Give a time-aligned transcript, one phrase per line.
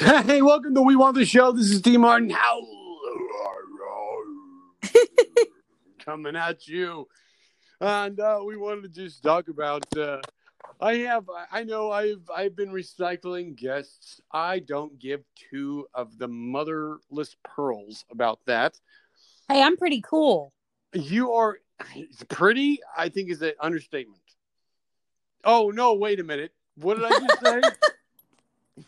[0.24, 1.52] Hey, welcome to We Want the Show.
[1.52, 2.30] This is D Martin.
[2.30, 2.62] How
[5.98, 7.06] coming at you,
[7.82, 9.84] and uh, we wanted to just talk about.
[9.94, 10.22] Uh,
[10.80, 14.22] I have, I know, I've, I've been recycling guests.
[14.32, 15.20] I don't give
[15.50, 18.80] two of the motherless pearls about that.
[19.50, 20.54] Hey, I'm pretty cool.
[20.94, 21.58] You are
[22.30, 22.78] pretty.
[22.96, 24.22] I think is an understatement.
[25.44, 25.92] Oh no!
[25.92, 26.52] Wait a minute.
[26.76, 27.44] What did I just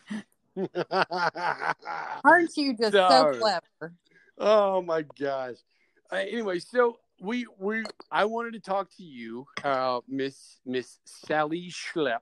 [0.09, 0.23] say?
[2.23, 3.33] Aren't you just Sorry.
[3.33, 3.93] so clever?
[4.37, 5.55] Oh my gosh.
[6.11, 11.69] Uh, anyway, so we we I wanted to talk to you, uh, Miss Miss Sally
[11.71, 12.21] Schlepp,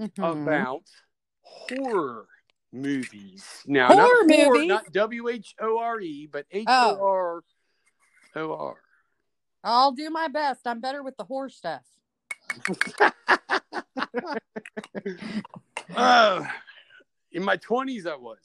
[0.00, 0.42] Mhm.
[0.42, 0.84] about
[1.42, 2.26] horror
[2.72, 3.62] movies.
[3.66, 4.68] Now, Horror not horror, movies?
[4.68, 6.96] not W H O R E, but H Oh.
[6.98, 7.44] O R
[8.36, 8.76] O R.
[9.64, 10.66] I'll do my best.
[10.66, 11.82] I'm better with the horror stuff.
[15.94, 16.46] Uh,
[17.36, 18.38] in my twenties, I was.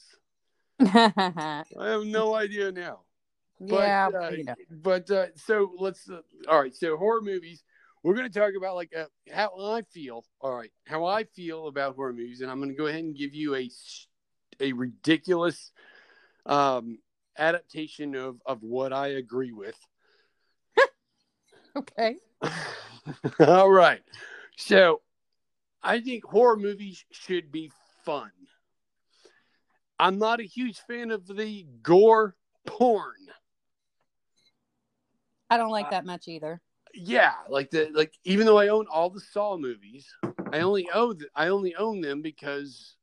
[0.81, 2.99] I have no idea now.
[3.59, 4.55] But, uh, you know.
[4.69, 6.09] but uh, so let's.
[6.09, 6.75] Uh, all right.
[6.75, 7.63] So horror movies.
[8.03, 10.25] We're going to talk about like uh, how I feel.
[10.41, 13.15] All right, how I feel about horror movies, and I'm going to go ahead and
[13.15, 13.69] give you a
[14.59, 15.71] a ridiculous
[16.45, 16.97] um,
[17.37, 19.77] adaptation of of what I agree with.
[21.73, 22.17] Okay.
[23.39, 24.01] all right.
[24.57, 24.99] So
[25.81, 27.71] I think horror movies should be
[28.03, 28.31] fun.
[30.01, 32.35] I'm not a huge fan of the gore
[32.65, 33.13] porn.
[35.49, 36.59] I don't like uh, that much either.
[36.95, 40.07] yeah like the like even though i own all the saw movies
[40.51, 42.95] i only own th- i only own them because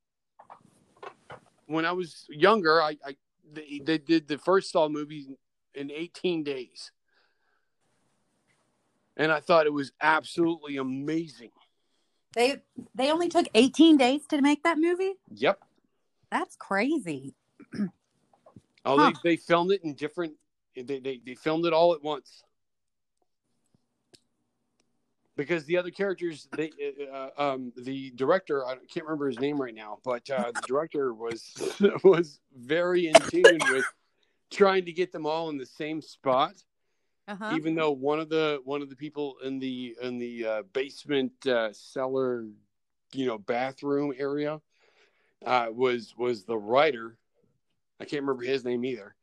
[1.66, 3.16] when i was younger i i
[3.50, 5.26] they, they did the first saw movie
[5.74, 6.90] in 18 days
[9.16, 11.50] and i thought it was absolutely amazing
[12.34, 12.60] They
[12.94, 15.14] they only took 18 days to make that movie.
[15.34, 15.58] yep
[16.30, 17.34] That's crazy.
[17.74, 17.88] oh
[18.84, 19.12] Huh.
[19.24, 20.34] they, they filmed it in different
[20.76, 22.42] they, they they filmed it all at once
[25.36, 26.70] because the other characters they
[27.12, 31.14] uh, um the director i can't remember his name right now but uh the director
[31.14, 31.54] was
[32.04, 33.86] was very in tune with
[34.50, 36.54] trying to get them all in the same spot
[37.28, 37.54] Uh-huh.
[37.54, 41.32] even though one of the one of the people in the in the uh, basement
[41.46, 42.44] uh, cellar
[43.12, 44.60] you know bathroom area
[45.46, 47.16] uh was was the writer
[48.00, 49.14] i can't remember his name either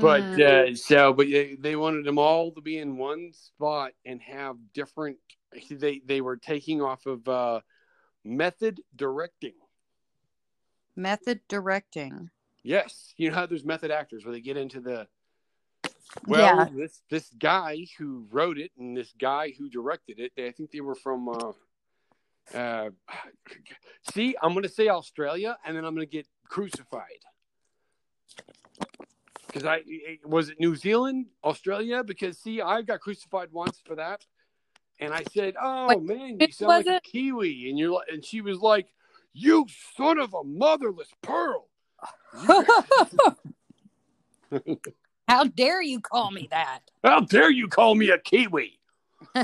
[0.00, 0.72] but Mm.
[0.72, 4.56] uh, so but they, they wanted them all to be in one spot and have
[4.72, 5.16] different
[5.70, 7.60] they they were taking off of uh
[8.24, 9.54] method directing
[10.96, 12.30] method directing.
[12.62, 15.06] yes you know how there's method actors where they get into the
[16.26, 16.68] well Yeah.
[16.74, 20.70] this this guy who wrote it and this guy who directed it they, i think
[20.70, 21.52] they were from uh
[22.54, 22.90] uh
[24.12, 27.24] see i'm gonna say australia and then i'm gonna get crucified
[29.48, 29.82] because I
[30.24, 32.04] was it New Zealand, Australia?
[32.04, 34.24] Because see, I got crucified once for that,
[35.00, 37.00] and I said, "Oh man, you sound like a?
[37.02, 38.88] Kiwi," and you're like, and she was like,
[39.32, 39.66] "You
[39.96, 41.68] son of a motherless pearl!"
[45.28, 46.80] How dare you call me that?
[47.04, 48.78] How dare you call me a Kiwi?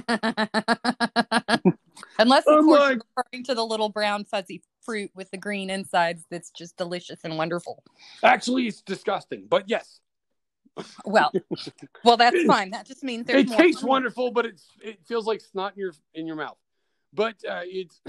[2.19, 5.37] Unless, of I'm course, like- you're referring to the little brown fuzzy fruit with the
[5.37, 7.83] green insides that's just delicious and wonderful.
[8.23, 10.01] Actually, it's disgusting, but yes,
[11.05, 11.33] Well,
[12.05, 12.71] well, that's fine.
[12.71, 15.81] That just means there's it more tastes wonderful, but it's it feels like snot in
[15.81, 16.59] your in your mouth.
[17.12, 18.01] But uh, it's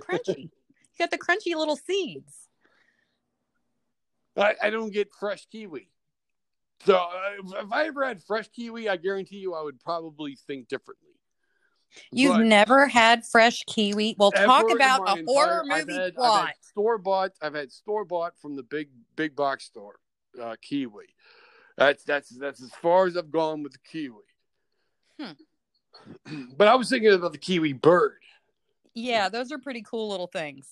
[0.00, 0.50] crunchy.
[0.50, 2.32] You got the crunchy little seeds.
[4.36, 5.88] I, I don't get fresh kiwi.
[6.84, 10.68] So uh, if I ever had fresh kiwi, I guarantee you I would probably think
[10.68, 11.04] differently.
[12.12, 14.14] You've But never had fresh kiwi.
[14.18, 16.54] Well, talk about a horror entire- I've movie had- plot.
[16.60, 17.32] store bought.
[17.42, 19.96] I've had store bought from the big big box store
[20.40, 21.06] uh, kiwi.
[21.76, 24.22] That's that's that's as far as I've gone with the kiwi.
[25.18, 25.32] Hmm.
[26.56, 28.18] But I was thinking about the kiwi bird,
[28.94, 30.66] Yeah, those are pretty cool little things.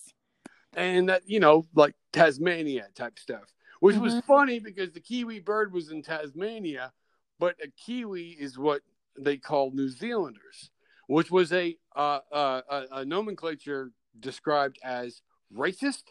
[0.75, 3.43] and that you know like Tasmania type stuff,
[3.79, 4.23] which was Mhm.
[4.23, 6.93] funny because the kiwi bird was in Tasmania,
[7.39, 8.81] but a kiwi is what
[9.17, 10.71] they call New Zealanders,
[11.07, 15.21] which was a uh, uh, a, a nomenclature described as
[15.53, 16.03] racist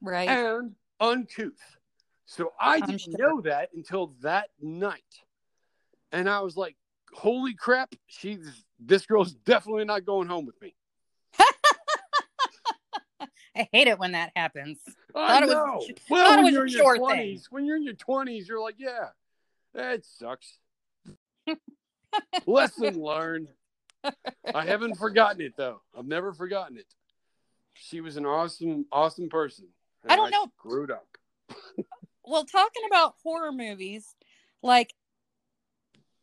[0.00, 0.28] Right.
[0.28, 1.78] and uncouth.
[2.26, 3.14] So I didn't sure.
[3.18, 5.22] know that until that night,
[6.12, 6.76] and I was like,
[7.12, 7.94] "Holy crap!
[8.06, 10.74] She's this girl's definitely not going home with me."
[13.56, 14.78] I hate it when that happens.
[15.14, 15.80] I Thought it was- know.
[15.80, 18.48] thought well, it when was you're in your sure twenties, when you're in your twenties,
[18.48, 19.08] you're like, "Yeah,
[19.74, 20.58] that sucks."
[22.46, 23.48] Lesson learned.
[24.54, 25.80] I haven't forgotten it though.
[25.96, 26.86] I've never forgotten it.
[27.74, 29.66] She was an awesome, awesome person.
[30.08, 30.46] I don't know.
[30.58, 31.06] Screwed up.
[32.24, 34.14] well, talking about horror movies,
[34.62, 34.94] like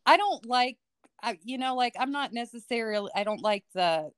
[0.06, 0.78] I don't like
[1.22, 4.12] I you know, like I'm not necessarily I don't like the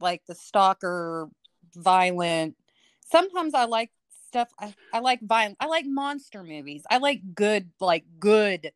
[0.00, 1.28] like the stalker
[1.76, 2.56] violent.
[3.10, 3.90] Sometimes I like
[4.26, 6.82] stuff I, I like violent I like monster movies.
[6.90, 8.72] I like good like good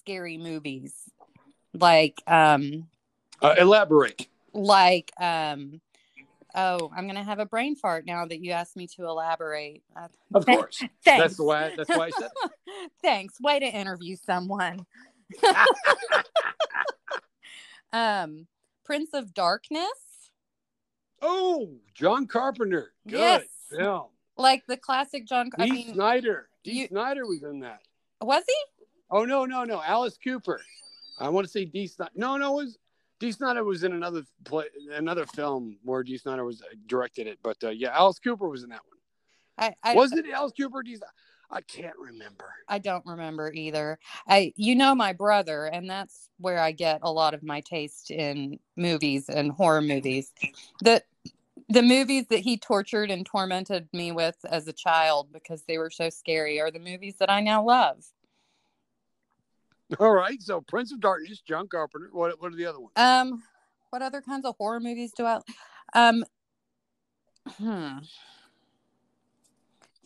[0.00, 0.94] scary movies.
[1.72, 2.88] Like um
[3.40, 4.26] Uh, elaborate.
[4.52, 5.80] like um
[6.54, 10.08] oh i'm gonna have a brain fart now that you asked me to elaborate uh,
[10.34, 10.84] Of th- course.
[11.04, 11.72] thanks That's why.
[11.76, 12.30] That's why I said.
[13.02, 14.84] thanks way to interview someone
[17.92, 18.46] um
[18.84, 19.88] prince of darkness
[21.22, 22.92] oh, John Carpenter.
[23.06, 23.44] Good Yes.
[23.70, 24.06] film.
[24.36, 26.48] like the classic john Dee i mean Snider.
[26.64, 27.80] Dee you- Snider was in that.
[28.20, 28.54] was he
[29.10, 29.82] Oh no, no, no.
[29.82, 30.60] Alice Cooper.
[31.18, 32.12] I want to say Dee Snider.
[32.14, 32.78] No, no, it was
[33.20, 37.38] Dee Snider was in another play, another film where Dee Snider was uh, directed it.
[37.42, 39.74] But uh, yeah, Alice Cooper was in that one.
[39.84, 40.82] i i, was it Alice Cooper?
[40.82, 41.12] Dee Snider?
[41.50, 42.50] I can't remember.
[42.66, 47.12] I don't remember either i you know my brother and that's where i get a
[47.12, 50.32] lot of my taste in movies and horror movies
[50.82, 51.02] the
[51.72, 55.90] the movies that he tortured and tormented me with as a child because they were
[55.90, 58.04] so scary are the movies that I now love.
[59.98, 62.10] All right, so Prince of Darkness, John Carpenter.
[62.12, 62.92] What what are the other ones?
[62.96, 63.42] Um,
[63.90, 65.40] what other kinds of horror movies do I?
[65.94, 66.24] Um,
[67.58, 67.98] hmm.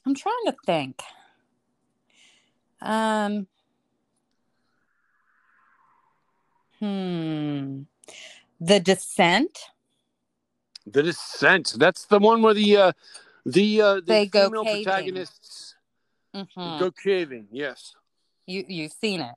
[0.05, 1.03] I'm trying to think.
[2.81, 3.47] Um.
[6.79, 7.83] Hmm.
[8.61, 9.59] The Descent.
[10.87, 11.75] The Descent.
[11.79, 12.93] That's the one where the uh,
[13.45, 14.85] the uh, the They go female caving.
[14.85, 15.75] protagonists
[16.35, 16.79] Mhm.
[16.79, 17.49] go caving.
[17.51, 17.95] Yes.
[18.47, 19.35] You you've seen it.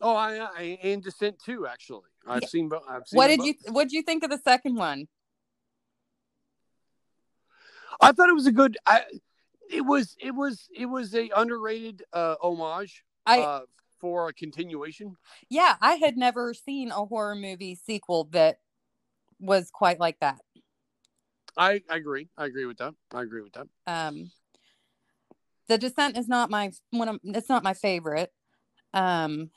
[0.00, 1.66] Oh, I, I and Descent too.
[1.66, 2.48] Actually, I've Yeah.
[2.48, 2.82] seen both.
[2.88, 3.54] I've seen What did you.
[3.68, 5.06] What did you think of the second one?
[8.00, 8.78] I thought it was a good.
[8.86, 9.02] I,
[9.70, 13.60] it was it was it was a underrated uh, homage I uh,
[13.98, 15.16] for a continuation.
[15.48, 18.60] yeah, I had never seen a horror movie sequel that
[19.40, 20.40] was quite like that.
[21.56, 22.28] I, I agree.
[22.36, 22.94] I agree with that.
[23.12, 23.66] I agree with that.
[23.86, 24.30] Um,
[25.68, 27.08] the Descent is not my one.
[27.08, 28.32] Of, it's not my favorite.
[28.94, 29.50] Um,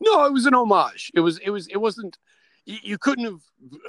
[0.00, 1.10] No, it was an homage.
[1.14, 2.18] It was it was it wasn't.
[2.64, 3.40] You, you couldn't have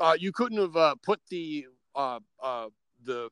[0.01, 2.69] uh, you couldn't have uh, put the uh, uh,
[3.03, 3.29] the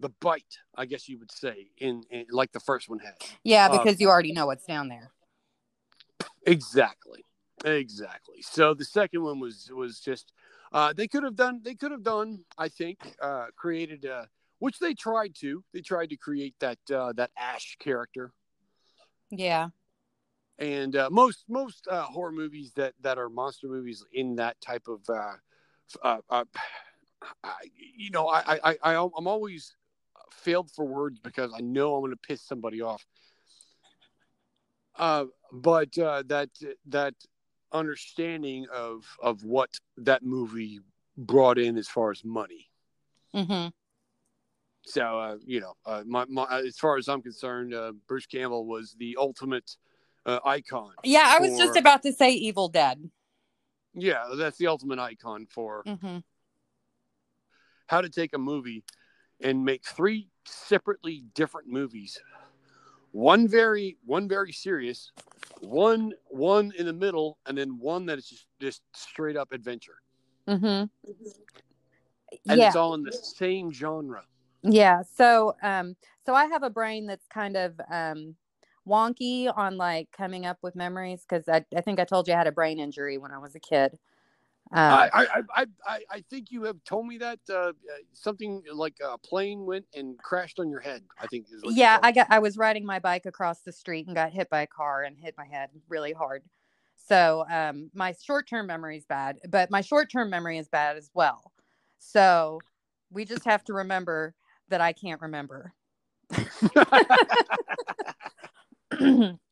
[0.00, 3.14] the bite, I guess you would say, in, in like the first one had.
[3.44, 5.10] yeah, Uh, because you already know what's down there.
[6.46, 7.24] Exactly.
[7.64, 8.42] Exactly.
[8.42, 10.32] So the second one was was just
[10.76, 14.26] uh they could have done they could have done I think uh created uh
[14.58, 15.64] which they tried to.
[15.72, 18.32] They tried to create that uh that Ash character.
[19.30, 19.68] Yeah,
[20.58, 24.86] And uh most most uh horror movies that that are monster movies in that type
[24.86, 25.36] of uh
[26.02, 26.44] uh, uh
[27.42, 27.54] I,
[27.96, 29.74] you know I I I I'm always
[30.30, 33.04] failed for words because I know I'm going to piss somebody off.
[34.98, 36.50] Uh, but uh, that
[36.86, 37.14] that
[37.72, 40.80] understanding of of what that movie
[41.16, 42.68] brought in as far as money.
[43.34, 43.68] hmm
[44.84, 48.66] So uh, you know, uh, my, my as far as I'm concerned, uh, Bruce Campbell
[48.66, 49.76] was the ultimate
[50.24, 50.92] uh, icon.
[51.04, 51.34] yeah.
[51.36, 53.10] I was just about to say Evil Dead.
[53.94, 56.18] Yeah, that's the ultimate icon for mm-hmm.
[57.86, 58.84] how to take a movie
[59.40, 62.20] and make three separately different movies.
[63.12, 65.12] One very one very serious,
[65.60, 69.96] one one in the middle, and then one that is just, just straight up adventure.
[70.48, 70.84] Mm-hmm.
[72.48, 74.22] And Yeah, it's all in the same genre.
[74.62, 75.02] yeah.
[75.16, 78.36] So, um, so I have a brain that's kind of um
[78.86, 82.38] wonky on like coming up with memories because I, I think I told you I
[82.38, 83.98] had a brain injury when I was a kid.
[84.72, 87.72] Um, I, I, I, I, think you have told me that uh, uh,
[88.12, 91.04] something like a plane went and crashed on your head.
[91.20, 94.32] I think yeah i got i was riding my bike across the street and got
[94.32, 96.42] hit by a car and hit my head really hard.
[96.96, 101.52] So um my short-term memory is bad but my short-term memory is bad as well.
[101.98, 102.58] So
[103.12, 104.34] we just have to remember
[104.68, 105.72] that i can't remember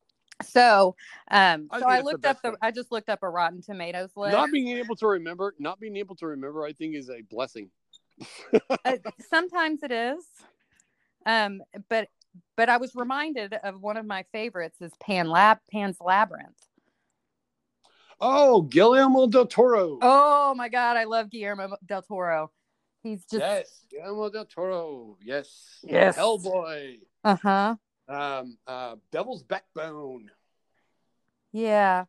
[0.55, 0.95] so
[1.31, 2.57] um I so think i that's the looked up the way.
[2.63, 5.97] i just looked up a rotten tomatoes list not being able to remember, not being
[5.97, 7.71] able to remember, I think is a blessing.
[8.85, 8.97] uh,
[9.31, 10.25] sometimes it is
[11.27, 12.09] um but
[12.57, 16.57] but i was reminded of one of my favorites is pan lab pan's labyrinth
[18.21, 19.99] Oh, Guillermo del Toro.
[20.01, 22.51] oh my god i love guillermo del toro
[23.03, 25.19] he's just yes, Guillermo del Toro.
[25.23, 26.17] Yes, Yes.
[26.17, 27.01] Hellboy.
[27.25, 27.75] uh-huh
[28.09, 30.31] Um, uh, Devil's Backbone.
[31.55, 32.05] Yeah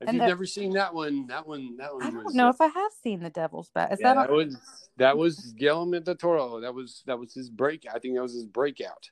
[0.00, 2.34] If And you've that- never seen that one, that one, that one I don't was.
[2.34, 3.92] know uh, if I have seen The Devil's Back.
[3.92, 4.56] Is yeah, that that was
[4.96, 6.60] that was Guillermo del Toro.
[6.60, 7.84] That was that was his break.
[7.92, 9.10] I think that was his breakout.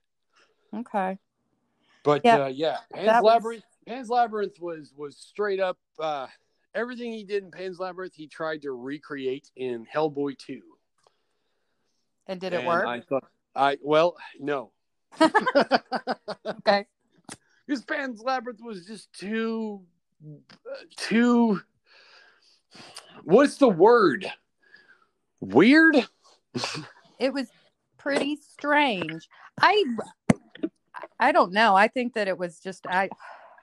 [0.75, 1.19] okay?
[2.05, 3.65] But Yeah, uh, yeah, Pan's that was- Labyrinth.
[3.87, 6.27] Pan's Labyrinth was was straight up uh,
[6.75, 8.15] everything he did in Pan's Labyrinth.
[8.15, 10.63] He tried to recreate in Hellboy Two.
[12.29, 12.87] And did it And work?
[12.87, 14.71] I thought, I well, no,
[16.47, 16.87] Okay.
[17.67, 19.83] Because Pan's Labyrinth was just too,
[20.97, 21.61] too.
[23.25, 24.31] What's the word?
[25.41, 26.07] Weird.
[27.19, 27.49] It was
[27.99, 29.29] pretty strange.
[29.61, 29.85] I
[31.19, 31.75] I don't know.
[31.75, 33.09] I think that it was just I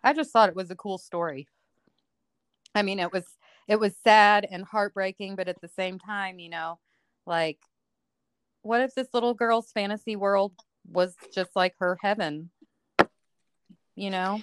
[0.03, 1.47] I just thought it was a cool story.
[2.75, 3.25] I mean, it was
[3.67, 6.79] it was sad and heartbreaking, but at the same time, you know,
[7.25, 7.59] like
[8.63, 10.53] what if this little girl's fantasy world
[10.89, 12.49] was just like her heaven?
[13.95, 14.41] You know?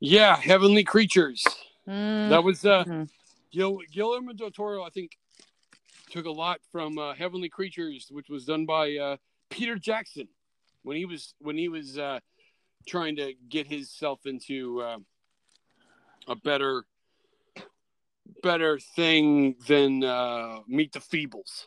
[0.00, 1.44] Yeah, Heavenly Creatures.
[1.88, 3.08] Mm, That was uh, Mhm.
[3.52, 4.82] Gil- Guillermo del Toro.
[4.82, 5.18] I think
[6.10, 9.16] took a lot from uh, Heavenly Creatures, which was done by uh,
[9.50, 10.28] Peter Jackson
[10.82, 12.20] when he was when he was uh,
[12.86, 14.98] trying to get himself into uh,
[16.28, 16.84] a better
[18.42, 21.66] better thing than uh, Meet the Feebles.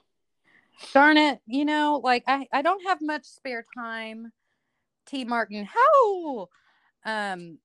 [0.94, 4.32] darn it, you know, like I, I don't have much spare time.
[5.06, 6.50] T Martin, how?
[7.06, 7.60] Um,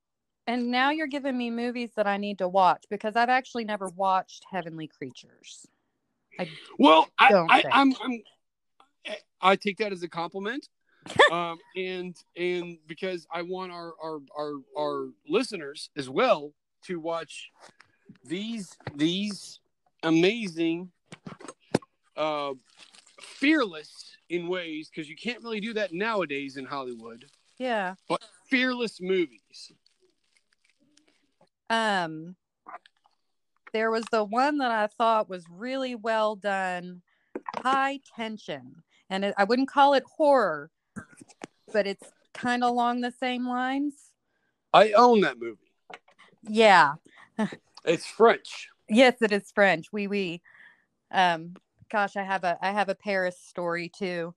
[0.47, 3.89] and now you're giving me movies that I need to watch because I've actually never
[3.89, 5.67] watched Heavenly Creatures.
[6.79, 8.23] Well, I, I, I'm, I'm,
[9.41, 10.69] I take that as a compliment,
[11.33, 16.53] um, and and because I want our our our our listeners as well
[16.85, 17.51] to watch
[18.25, 19.61] these these
[20.03, 20.91] amazing,
[22.17, 22.55] uh,
[23.21, 27.27] fearless in ways because you can't really do that nowadays in Hollywood.
[27.59, 27.95] Yeah.
[28.51, 29.73] Fearless movies.
[31.69, 32.35] Um,
[33.73, 37.03] there was the one that I thought was really well done,
[37.59, 40.71] High Tension, and it, I wouldn't call it horror,
[41.73, 43.95] but it's kind of along the same lines.
[44.73, 45.73] I own that movie.
[46.43, 46.95] Yeah.
[47.83, 48.69] It's French.
[48.91, 49.87] Yes, it is French.
[49.91, 50.43] Oui, oui.
[51.11, 51.55] Um,
[51.91, 54.35] gosh, I have a I have a Paris story too.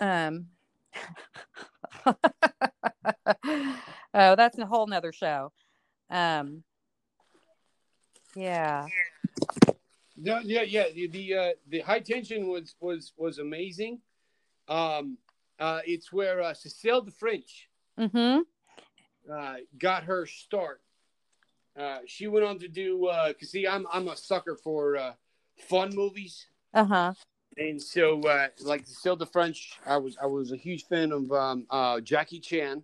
[0.00, 0.46] Um,
[3.44, 5.52] oh, that's a whole nother show.
[6.10, 6.62] Um,
[8.34, 8.86] yeah.
[10.16, 10.84] No, yeah, yeah.
[10.94, 14.00] The the, uh, the high tension was was was amazing.
[14.68, 15.18] Um,
[15.58, 17.66] uh, it's where uh, Cécile de France
[17.98, 18.40] Mm-hmm.
[19.32, 20.80] uh, got her start.
[21.78, 23.06] Uh, she went on to do.
[23.06, 25.12] Uh, Cause see, I'm I'm a sucker for uh,
[25.68, 27.12] fun movies, Uh huh.
[27.56, 31.30] and so uh, like Cécile de France, I was I was a huge fan of
[31.32, 32.82] um, uh, Jackie Chan,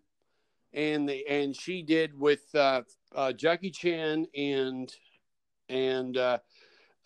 [0.72, 2.82] and the and she did with uh,
[3.14, 4.92] uh, Jackie Chan and
[5.68, 6.38] and uh,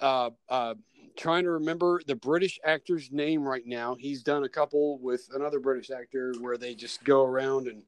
[0.00, 0.74] uh, uh,
[1.16, 3.94] trying to remember the British actor's name right now.
[3.94, 7.82] He's done a couple with another British actor where they just go around and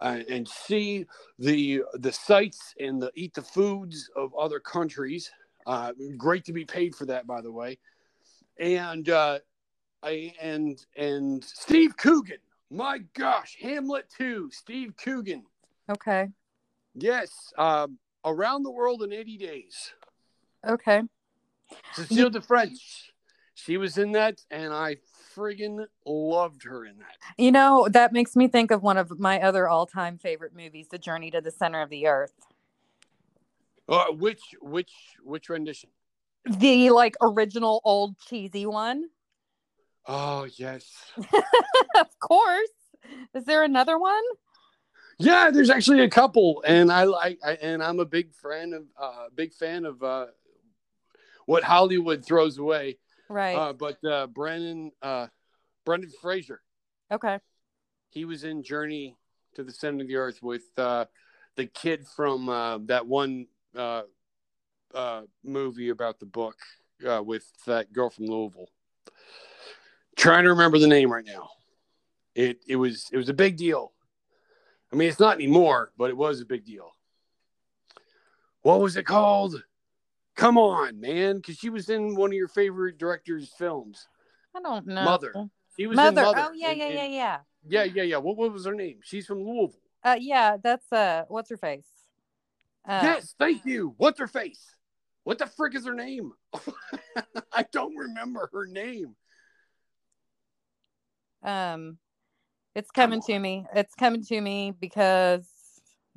[0.00, 1.06] uh, and see
[1.38, 5.30] the the sights and the eat the foods of other countries.
[5.66, 7.78] Uh, great to be paid for that, by the way.
[8.58, 9.40] And uh,
[10.02, 12.38] I and and Steve Coogan.
[12.70, 15.44] My gosh, Hamlet 2, Steve Coogan.
[15.90, 16.28] Okay.
[16.94, 19.92] Yes, um, around the world in 80 days.
[20.66, 21.02] Okay.
[21.94, 23.10] Cécile de France.
[23.54, 24.96] She was in that, and I
[25.34, 27.16] friggin' loved her in that.
[27.38, 30.98] You know that makes me think of one of my other all-time favorite movies, The
[30.98, 32.32] Journey to the Center of the Earth.
[33.88, 34.92] Uh, which which
[35.22, 35.90] which rendition?
[36.44, 39.08] The like original old cheesy one.
[40.06, 40.86] Oh yes.
[41.96, 42.70] of course.
[43.34, 44.22] Is there another one?
[45.18, 49.28] Yeah, there's actually a couple, and I like, and I'm a big fan of, uh,
[49.34, 50.26] big fan of uh,
[51.46, 52.98] what Hollywood throws away.
[53.30, 53.56] Right.
[53.56, 55.28] Uh, but uh, Brandon, uh,
[55.86, 56.60] Brendan Fraser,
[57.10, 57.38] okay.
[58.10, 59.16] he was in Journey
[59.54, 61.06] to the Center of the Earth with uh,
[61.56, 64.02] the kid from uh, that one uh,
[64.94, 66.56] uh, movie about the book
[67.08, 68.68] uh, with that girl from Louisville.
[70.16, 71.50] Trying to remember the name right now.
[72.34, 73.92] It it was it was a big deal.
[74.92, 76.90] I mean, it's not anymore, but it was a big deal.
[78.62, 79.62] What was it called?
[80.36, 84.06] Come on, man, because she was in one of your favorite director's films.
[84.54, 85.02] I don't know.
[85.02, 85.32] Mother.
[85.78, 86.20] She was Mother.
[86.20, 86.46] in Mother.
[86.48, 87.38] Oh yeah, And- yeah, yeah, yeah.
[87.66, 88.16] yeah, yeah, yeah.
[88.18, 88.98] What, what was her name?
[89.02, 89.80] She's from Louisville.
[90.02, 91.86] Uh, yeah, that's uh, what's her face?
[92.88, 93.94] Uh, yes, thank you.
[93.96, 94.76] What's her face?
[95.24, 96.32] What the frick is her name?
[97.52, 99.16] I don't remember her name.
[101.42, 101.98] Um,
[102.74, 103.64] it's coming to me.
[103.74, 105.46] It's coming to me because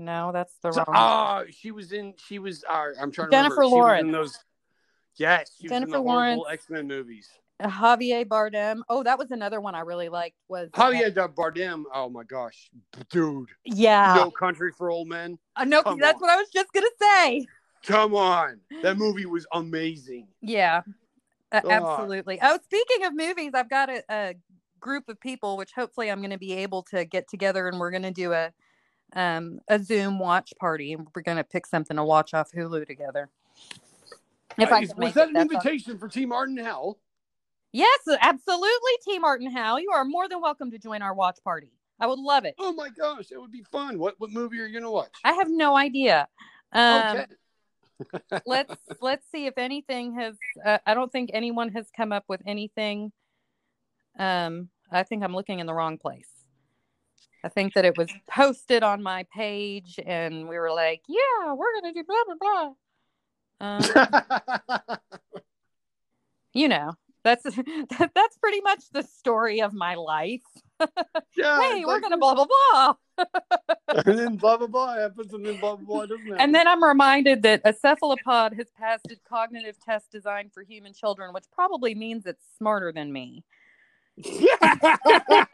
[0.02, 1.44] No, that's the So- wrong.
[1.46, 2.14] oh, she was in.
[2.18, 2.64] She was.
[2.64, 3.62] Uh, I'm trying to Jennifer remember.
[3.62, 4.06] She was Lawrence.
[4.06, 4.40] in those.
[5.18, 6.44] Yes, she was Jennifer in the Lawrence.
[6.50, 7.30] X Men movies.
[7.62, 8.80] Javier Bardem.
[8.88, 10.38] Oh, that was another one I really liked.
[10.48, 11.84] Was Javier Bardem.
[11.94, 12.70] Oh my gosh,
[13.10, 13.50] dude.
[13.66, 14.14] Yeah.
[14.16, 15.38] No Country for Old Men.
[15.58, 16.22] Uh, no, come that's on.
[16.22, 17.46] what I was just gonna say.
[17.84, 20.30] Come on, that movie was amazing.
[20.42, 20.82] Yeah,
[21.52, 21.70] Oh.
[21.70, 22.40] absolutely.
[22.42, 24.36] Oh, speaking of movies, I've got a, a
[24.80, 27.92] group of people, which hopefully I'm going to be able to get together, and we're
[27.92, 28.52] going to do a
[29.16, 32.86] um a Zoom watch party, and we're going to pick something to watch off Hulu
[32.86, 33.30] together.
[34.58, 35.42] If Uh, I was that it, an that's all.
[35.42, 36.26] invitation for T.
[36.26, 37.00] Martin Howell?
[37.72, 39.20] Yes, absolutely, T.
[39.20, 39.78] Martin Howe.
[39.78, 41.72] You are more than welcome to join our watch party.
[42.00, 42.56] I would love it.
[42.58, 44.00] Oh my gosh, that would be fun.
[44.00, 45.12] What what movie are you gonna watch?
[45.24, 46.28] I have no idea.
[46.72, 47.26] Um, okay.
[48.46, 52.42] let's let's see if anything has uh, i don't think anyone has come up with
[52.46, 53.12] anything
[54.20, 56.28] um i think i'm looking in the wrong place.
[57.42, 61.74] I think that it was posted on my page and we were like yeah we're
[61.82, 62.74] gonna do blah blah blah.
[63.62, 64.98] Um,
[66.54, 70.44] you know that's that, that's pretty much the story of my life.
[71.38, 71.62] Yeah.
[71.62, 72.94] hey we're like- gonna blah blah blah.
[74.06, 76.84] And then blah blah blah happens, and then blah blah blah doesn't and then i'm
[76.84, 81.94] reminded that a cephalopod has passed a cognitive test designed for human children which probably
[81.96, 83.44] means it's smarter than me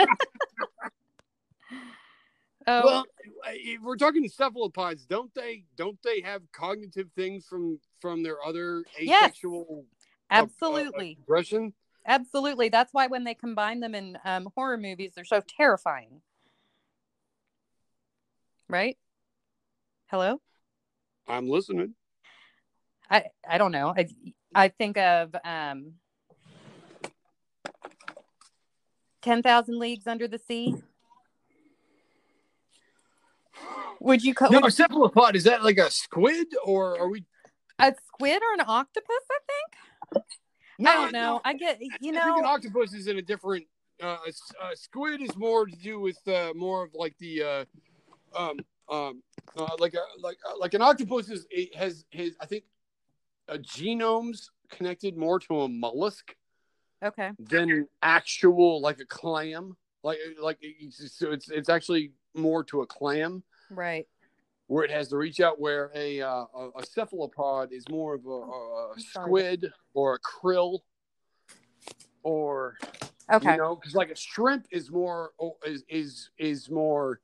[2.67, 3.05] Oh, well,
[3.45, 5.65] if we're talking cephalopods, don't they?
[5.77, 9.25] Don't they have cognitive things from from their other Yes.
[9.25, 9.85] asexual
[10.31, 11.73] uh, uh, absolutely, aggression?
[12.07, 12.69] absolutely.
[12.69, 16.21] That's why when they combine them in um, horror movies, they're so terrifying.
[18.67, 18.97] Right?
[20.07, 20.41] Hello.
[21.27, 21.93] I'm listening.
[23.11, 23.93] I I don't know.
[23.95, 24.07] I
[24.55, 25.93] I think of um,
[29.25, 30.75] Ten Thousand Leagues Under the Sea.
[33.99, 37.25] Would you call No, a cephalopod is that like a squid or are we?
[37.79, 39.09] a squid or an octopus?
[39.31, 40.25] I think.
[40.77, 41.33] No, I don't know.
[41.33, 41.41] no.
[41.43, 42.21] I get you know.
[42.21, 43.65] I think an octopus is in a different.
[44.03, 47.65] Uh, a a squid is more to do with uh, more of like the, uh,
[48.37, 48.59] um,
[48.91, 49.23] um,
[49.57, 52.65] uh, like a like uh, like an octopus is it has his I think,
[53.47, 56.35] a genomes connected more to a mollusk
[57.03, 57.31] Okay.
[57.39, 59.75] than an actual like a clam.
[60.03, 64.07] Like like it's, so it's it's actually more to a clam Right.
[64.67, 65.59] where it has to reach out.
[65.59, 70.19] Where a uh, a, a cephalopod is more of a, a, a squid or a
[70.19, 70.79] krill
[72.23, 72.77] or
[73.31, 73.51] Okay.
[73.51, 77.21] you know, because like a shrimp is more oh, is is is more.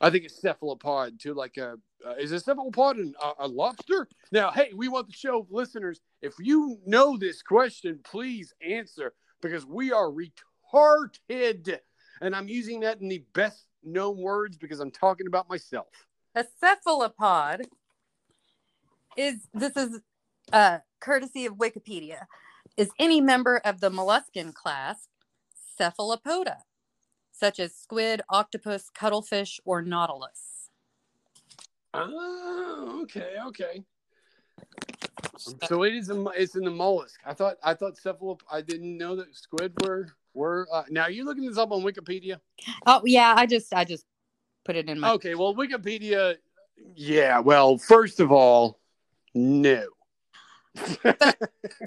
[0.00, 4.08] I think it's cephalopod to like a uh, is a cephalopod an, a, a lobster?
[4.32, 6.00] Now, hey, we want the show listeners.
[6.22, 11.78] If you know this question, please answer because we are retarded,
[12.20, 15.88] and I'm using that in the best known words because I'm talking about myself.
[16.34, 17.66] A cephalopod
[19.16, 20.00] is this is
[20.52, 22.26] uh, courtesy of Wikipedia.
[22.76, 25.08] Is any member of the molluscan class
[25.78, 26.58] cephalopoda,
[27.32, 30.57] such as squid, octopus, cuttlefish, or nautilus?
[31.94, 33.82] Oh, okay, okay.
[35.68, 37.20] So it is a, it's in the mollusk.
[37.24, 38.40] I thought I thought cephalop.
[38.50, 40.66] I didn't know that squid were were.
[40.72, 42.40] Uh, now you're looking this up on Wikipedia.
[42.86, 44.04] Oh yeah, I just I just
[44.64, 45.12] put it in my.
[45.12, 46.36] Okay, well Wikipedia.
[46.94, 48.78] Yeah, well, first of all,
[49.34, 49.84] no.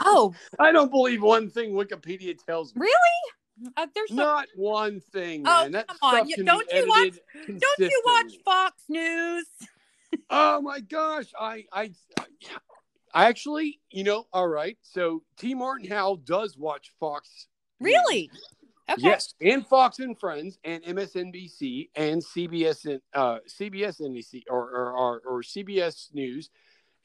[0.02, 2.82] Oh, I don't believe one thing Wikipedia tells me.
[2.82, 3.72] really?
[3.78, 5.72] Uh, there's some, Not one thing, Oh, man.
[5.74, 6.28] That come on.
[6.28, 8.34] You- don't you watch- don't you watch.
[8.44, 9.46] Fox News?
[10.30, 11.92] Oh my gosh, I, I,
[13.14, 14.78] I actually, you know, all right.
[14.82, 15.54] So T.
[15.54, 17.48] Martin Howell does watch Fox.
[17.80, 18.30] Really?
[18.90, 19.02] Okay.
[19.02, 24.92] Yes, and Fox and Friends, and MSNBC, and CBS, and uh, CBS NBC, or or,
[24.92, 26.50] or, or CBS News,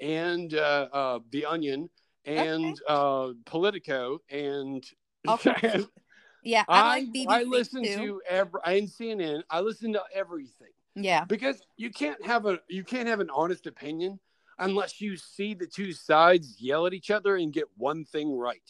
[0.01, 1.89] and uh, uh, The Onion,
[2.25, 4.85] and uh, Politico, and
[5.29, 5.85] Okay.
[6.43, 7.97] Yeah, I, I, like BBC I listen too.
[7.97, 9.43] to every and CNN.
[9.51, 11.27] I listen to everything Yeah.
[11.27, 14.19] because you can't have a you can't have an honest opinion
[14.59, 18.63] unless you see the two sides yell at each other and get one thing right.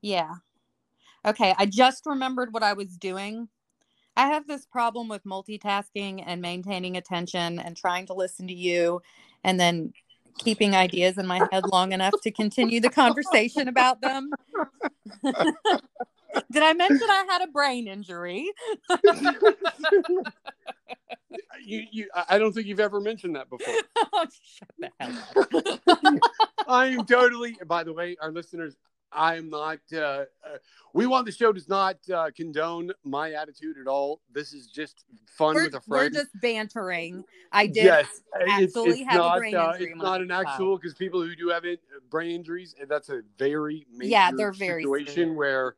[0.00, 0.36] Yeah.
[1.24, 3.48] Okay, I just remembered what I was doing.
[4.16, 9.02] I have this problem with multitasking and maintaining attention and trying to listen to you
[9.42, 9.92] and then
[10.38, 14.30] keeping ideas in my head long enough to continue the conversation about them.
[16.52, 18.50] Did I mention I had a brain injury?
[21.64, 23.74] you, you, I I don't think you've ever mentioned that before.
[24.12, 25.16] oh, shut the hell
[25.86, 26.20] up.
[26.68, 27.56] I am totally.
[27.66, 28.76] By the way, our listeners,
[29.16, 29.78] I'm not.
[29.92, 30.24] Uh, uh,
[30.92, 34.20] we want the show does not uh, condone my attitude at all.
[34.32, 36.12] This is just fun We're, with a friend.
[36.12, 37.24] we're just bantering.
[37.50, 40.76] I did yes, absolutely have a not, brain uh, injury It's not an a actual
[40.76, 44.82] because people who do have it, brain injuries, that's a very major Yeah, they're very
[44.82, 45.76] situation where,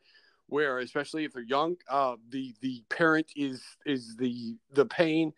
[0.48, 5.32] where especially if they're young, uh, the the parent is is the the pain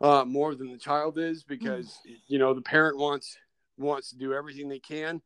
[0.00, 2.16] uh, more than the child is because Mm.
[2.28, 3.36] you know the parent wants
[3.76, 5.20] wants to do everything they can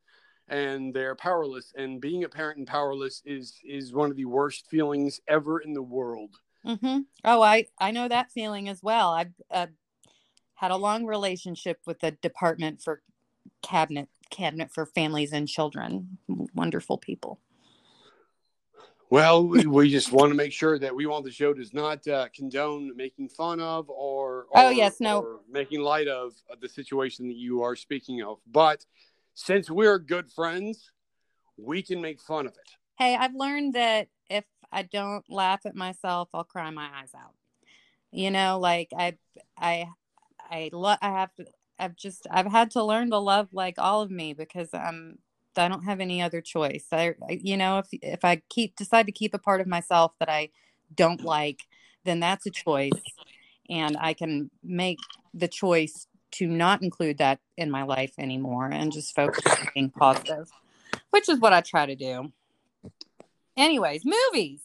[0.48, 4.68] and they're powerless and being a parent and powerless is is one of the worst
[4.68, 9.12] feelings ever in the world hmm Oh, I I know that feeling as well.
[9.12, 9.66] I've uh,
[10.54, 13.02] had a long relationship with the Department for
[13.62, 16.18] Cabinet Cabinet for Families and Children.
[16.54, 17.38] Wonderful people.
[19.10, 22.28] well we, just want to make sure that we want the show does not uh,
[22.34, 25.20] condone making fun of or, Oh, yes, no.
[25.20, 28.84] or making light of the situation that you are speaking of but
[29.34, 30.90] since we're good friends
[31.56, 35.74] we can make fun of it Hey, I've learned that if I don't laugh at
[35.74, 37.34] myself, I'll cry my eyes out.
[38.12, 39.16] You know, like I,
[39.58, 39.88] I,
[40.38, 40.98] I, love.
[41.02, 41.46] I have to.
[41.76, 42.28] I've just.
[42.30, 45.18] I've had to learn to love like all of me because I'm.
[45.56, 46.86] I don't have any other choice.
[46.92, 50.12] I, I you know, if if I keep decide to keep a part of myself
[50.20, 50.50] that I
[50.94, 51.62] don't like,
[52.04, 52.92] then that's a choice,
[53.68, 54.98] and I can make
[55.32, 59.90] the choice to not include that in my life anymore and just focus on being
[59.90, 60.50] positive,
[61.10, 62.32] which is what I try to do.
[63.56, 64.60] Anyways, movies.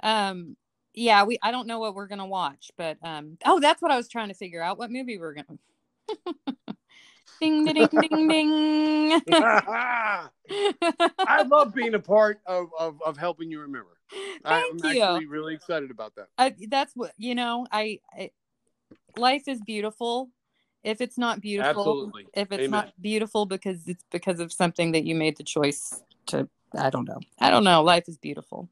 [0.00, 0.56] Um,
[0.94, 3.96] yeah, we I don't know what we're gonna watch, but um, oh, that's what I
[3.96, 4.78] was trying to figure out.
[4.78, 5.58] What movie we're gonna.
[7.40, 9.20] ding, ding, ding, ding.
[9.30, 10.28] I
[11.46, 13.98] love being a part of, of, of helping you remember.
[14.44, 15.02] I'm Thank you.
[15.02, 16.28] actually really excited about that.
[16.38, 17.66] I, that's what you know.
[17.70, 18.30] I, I
[19.16, 20.30] life is beautiful.
[20.82, 22.26] If it's not beautiful, Absolutely.
[22.34, 22.70] if it's Amen.
[22.70, 26.46] not beautiful because it's because of something that you made the choice to,
[26.76, 27.20] I don't know.
[27.40, 27.82] I don't know.
[27.82, 28.68] Life is beautiful.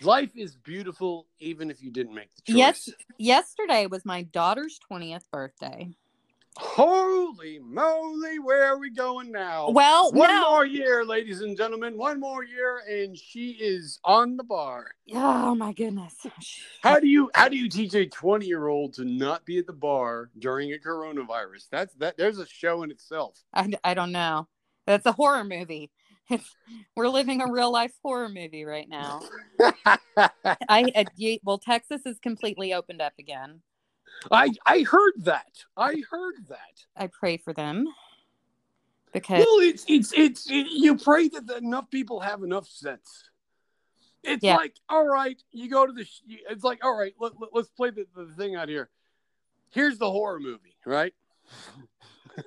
[0.00, 2.56] Life is beautiful even if you didn't make the choice.
[2.56, 2.90] Yes.
[3.18, 5.94] Yesterday was my daughter's twentieth birthday.
[6.58, 9.70] Holy moly, where are we going now?
[9.70, 10.50] Well, One no.
[10.50, 11.96] more year, ladies and gentlemen.
[11.96, 14.90] One more year, and she is on the bar.
[15.14, 16.14] Oh my goodness.
[16.82, 19.66] How do you how do you teach a 20 year old to not be at
[19.66, 21.68] the bar during a coronavirus?
[21.70, 23.42] That's that there's a show in itself.
[23.54, 24.46] I, I don't know.
[24.86, 25.90] That's a horror movie.
[26.30, 26.54] It's,
[26.96, 29.20] we're living a real life horror movie right now.
[29.60, 30.26] I,
[30.68, 33.60] I well, Texas is completely opened up again.
[34.30, 35.64] I I heard that.
[35.76, 36.84] I heard that.
[36.96, 37.86] I pray for them
[39.12, 43.24] because Well, it's it's it's it, you pray that enough people have enough sense.
[44.22, 44.56] It's Yeah.
[44.56, 46.06] like, all right, you go to the.
[46.48, 48.88] It's like, all right, let, let, us play the, the thing out here.
[49.70, 51.14] Here's the horror movie, right?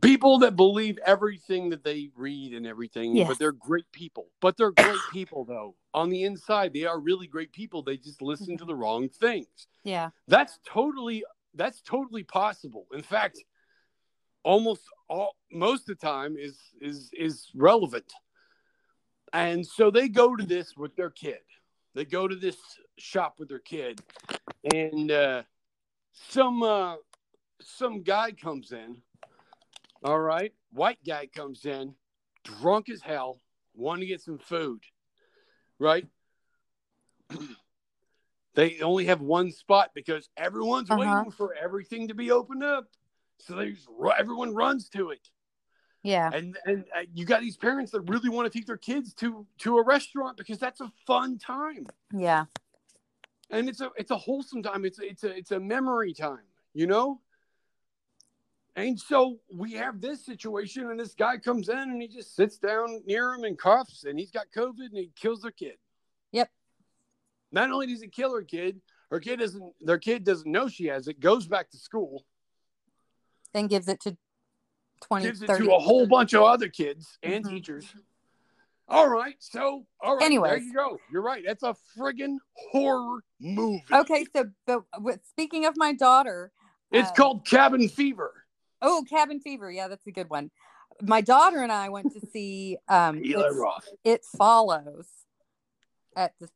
[0.00, 3.28] People that believe everything that they read and everything, Yes.
[3.28, 4.28] but they're great people.
[4.40, 5.74] But they're great people, though.
[5.92, 7.82] On the inside, they are really great people.
[7.82, 9.46] They just listen to the wrong things
[9.84, 11.22] yeah, that's totally
[11.54, 13.38] that's totally possible in fact
[14.42, 18.12] almost all most of the time is is is relevant
[19.32, 21.38] and so they go to this with their kid
[21.94, 22.56] they go to this
[22.98, 24.00] shop with their kid
[24.72, 25.42] and uh
[26.30, 26.96] some uh
[27.60, 28.96] some guy comes in
[30.04, 31.94] all right white guy comes in
[32.44, 33.40] drunk as hell
[33.74, 34.80] wanting to get some food
[35.78, 36.06] right
[38.54, 41.00] they only have one spot because everyone's Uh-huh.
[41.00, 42.86] waiting for everything to be opened up.
[43.38, 45.28] So they just, everyone runs to it,
[46.04, 49.12] yeah, and and uh, you got these parents that really want to take their kids
[49.14, 52.44] to to a restaurant because that's a fun time, yeah,
[53.50, 54.84] and it's a it's a wholesome time.
[54.84, 57.20] It's a, it's a it's a memory time, you know.
[58.76, 62.58] And so we have this situation, and this guy comes in and he just sits
[62.58, 65.76] down near him and coughs, and he's got COVID, and he kills their kid.
[66.32, 66.50] Yep.
[67.52, 69.62] Not only does he kill her kid, her kid doesn't.
[69.80, 71.20] Their kid doesn't know she has it.
[71.20, 72.24] Goes back to school,
[73.52, 74.16] then gives it to
[75.02, 75.64] 20, gives it 30.
[75.66, 77.50] to a whole bunch of other kids and Mhm.
[77.50, 77.94] teachers.
[78.88, 80.98] All right, so all right, there you go.
[81.12, 81.44] You're right.
[81.46, 83.84] That's a friggin' horror movie.
[83.92, 86.50] Okay, so but with, speaking of my daughter,
[86.90, 88.43] it's uh, called Cabin Fever.
[88.86, 89.72] Oh, Cabin Fever.
[89.72, 90.50] Yeah, that's a good one.
[91.02, 93.88] My daughter and I went to see um Eli Roth.
[94.04, 95.08] It Follows
[96.14, 96.48] at the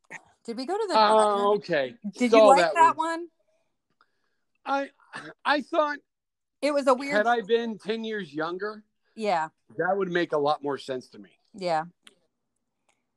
[0.45, 1.95] Did we go to the Oh, okay.
[2.17, 3.27] Did Saw you like that, one.
[3.27, 3.27] one?
[4.65, 4.89] I
[5.43, 5.97] I thought
[6.61, 8.83] It was a weird had I been ten years younger,
[9.15, 11.31] Yeah, that would make a lot more sense to me.
[11.55, 11.85] yeah.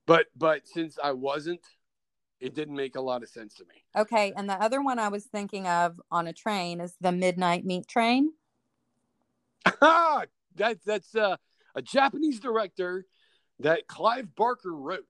[0.06, 1.60] But but since I wasn't,
[2.40, 3.84] It didn't make a lot of sense to me.
[3.94, 7.64] Okay, and the other one I was thinking of on a train is the Midnight
[7.64, 8.32] Meat Train.
[9.80, 11.36] that that's uh,
[11.74, 13.06] a Japanese director
[13.60, 15.04] that Clive Barker wrote.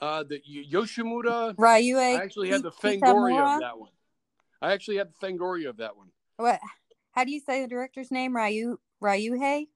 [0.00, 1.54] Uh, the Yoshimura.
[1.56, 1.98] Ryue.
[1.98, 3.90] I actually had the Fangoria of that one.
[4.60, 6.08] I actually had the Fangoria of that one.
[6.36, 6.60] What?
[7.12, 8.36] How do you say the director's name?
[8.36, 9.68] Ryu Ryuhei.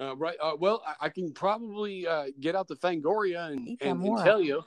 [0.00, 0.36] Uh, right.
[0.40, 4.40] Uh, well, I, I, can probably uh, get out the Fangoria and, and, and tell
[4.40, 4.62] you.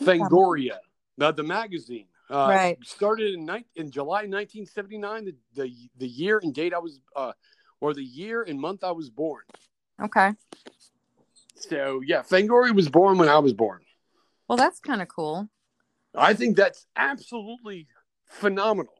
[0.00, 0.78] Fangoria,
[1.18, 2.06] the, the magazine.
[2.30, 2.78] Uh, right.
[2.84, 5.24] Started in ni- in July 1979.
[5.24, 7.32] The, the the year and date I was, uh,
[7.80, 9.42] or the year and month I was born.
[10.00, 10.32] Okay.
[11.56, 13.80] So yeah, Fangoria was born when I was born.
[14.48, 15.48] Well, that's kind of cool.
[16.14, 17.86] I think that's absolutely
[18.26, 18.92] phenomenal.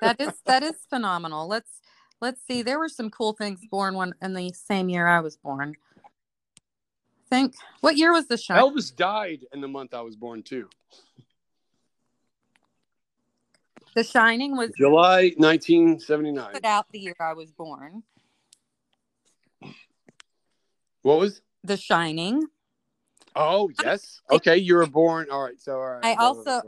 [0.00, 1.48] that is that is phenomenal.
[1.48, 1.80] Let's
[2.20, 2.62] let's see.
[2.62, 5.74] There were some cool things born when in the same year I was born.
[7.30, 8.54] Think what year was the show?
[8.54, 10.68] Elvis died in the month I was born too.
[13.94, 16.52] The Shining was July 1979.
[16.52, 18.02] Put out the year I was born.
[21.02, 22.46] What was The Shining?
[23.36, 24.20] Oh yes.
[24.30, 25.28] Okay, you were born.
[25.30, 25.60] All right.
[25.60, 26.04] So all right.
[26.04, 26.62] I also,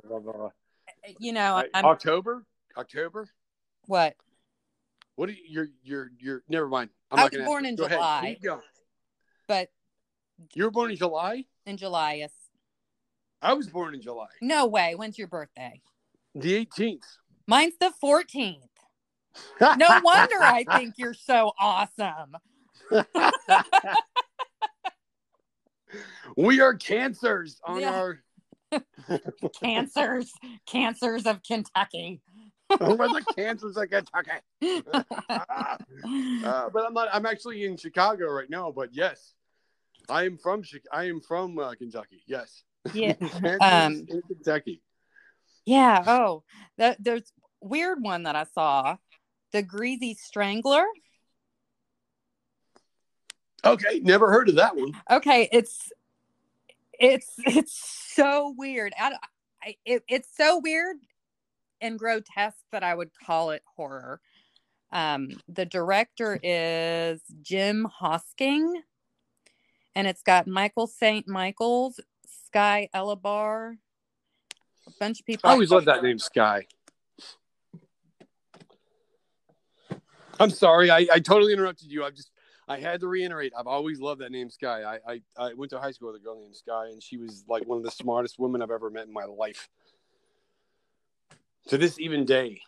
[1.18, 2.44] you know, October.
[2.76, 3.28] October.
[3.86, 4.14] What?
[5.16, 5.42] What are you?
[5.48, 6.42] You're you're you're.
[6.48, 6.90] Never mind.
[7.10, 8.38] I'm I was born in Go July.
[9.48, 9.70] But
[10.54, 11.44] you were born in July.
[11.66, 12.32] In July, yes.
[13.40, 14.28] I was born in July.
[14.40, 14.94] No way.
[14.94, 15.80] When's your birthday?
[16.34, 17.02] The 18th.
[17.46, 18.56] Mine's the 14th.
[19.60, 22.36] no wonder I think you're so awesome.
[26.36, 27.94] we are cancers on yeah.
[27.94, 28.22] our
[29.62, 30.32] cancers,
[30.66, 32.22] cancers of Kentucky.
[32.80, 34.30] We're the cancers of Kentucky.
[36.44, 37.08] uh, but I'm not.
[37.12, 38.72] I'm actually in Chicago right now.
[38.72, 39.34] But yes,
[40.08, 40.62] I am from.
[40.92, 42.22] I am from uh, Kentucky.
[42.26, 42.62] Yes.
[42.92, 43.14] Yeah.
[43.60, 44.82] um, in Kentucky.
[45.64, 46.02] Yeah.
[46.06, 46.44] Oh,
[46.78, 48.96] that there's weird one that I saw.
[49.52, 50.84] The Greasy Strangler.
[53.64, 54.92] Okay, never heard of that one.
[55.10, 55.92] Okay, it's
[56.98, 58.92] it's it's so weird.
[58.98, 59.12] I,
[59.62, 60.96] I, it, it's so weird
[61.80, 64.20] and grotesque that I would call it horror.
[64.90, 68.72] Um, the director is Jim Hosking,
[69.94, 71.28] and it's got Michael St.
[71.28, 72.00] Michaels,
[72.46, 73.76] Sky Elobar,
[74.86, 75.48] a bunch of people.
[75.48, 76.66] I always love that name, Sky.
[80.40, 82.04] I'm sorry, I, I totally interrupted you.
[82.04, 82.30] I just
[82.68, 83.52] I had to reiterate.
[83.56, 84.82] I've always loved that name, Sky.
[84.82, 87.44] I, I, I went to high school with a girl named Sky, and she was
[87.48, 89.68] like one of the smartest women I've ever met in my life.
[91.68, 92.60] To this even day.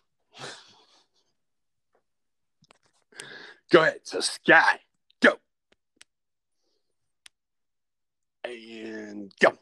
[3.71, 4.01] go ahead.
[4.03, 4.81] So Sky,
[5.21, 5.39] go.
[8.45, 9.53] And go.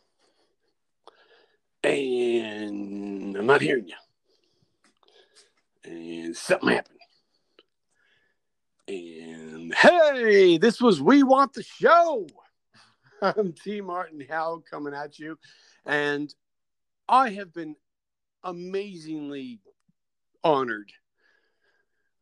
[1.84, 3.94] And I'm not hearing you.
[5.84, 6.98] And something happened.
[8.88, 12.26] And hey, this was We Want the Show.
[13.22, 13.80] I'm T.
[13.80, 15.38] Martin Howe coming at you.
[15.86, 16.34] And
[17.08, 17.76] I have been
[18.42, 19.60] amazingly
[20.42, 20.92] honored.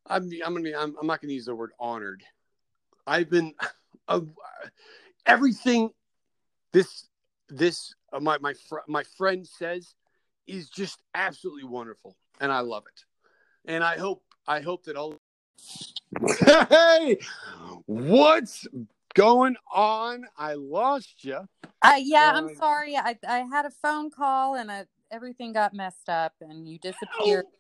[0.07, 2.23] I'm, I'm, gonna, I'm, I'm not to use the word honored.
[3.07, 3.55] I've been
[4.09, 4.21] uh,
[5.27, 5.91] everything
[6.73, 7.09] this
[7.49, 9.95] this uh, my my fr- my friend says
[10.47, 13.05] is just absolutely wonderful, and I love it.
[13.71, 15.17] And I hope I hope that all
[16.71, 17.19] hey,
[17.87, 18.67] what's
[19.15, 20.25] going on?
[20.37, 21.41] I lost you.
[21.83, 22.97] Uh, yeah, I'm sorry.
[22.97, 27.47] I I had a phone call and I, everything got messed up, and you disappeared.
[27.49, 27.57] Oh,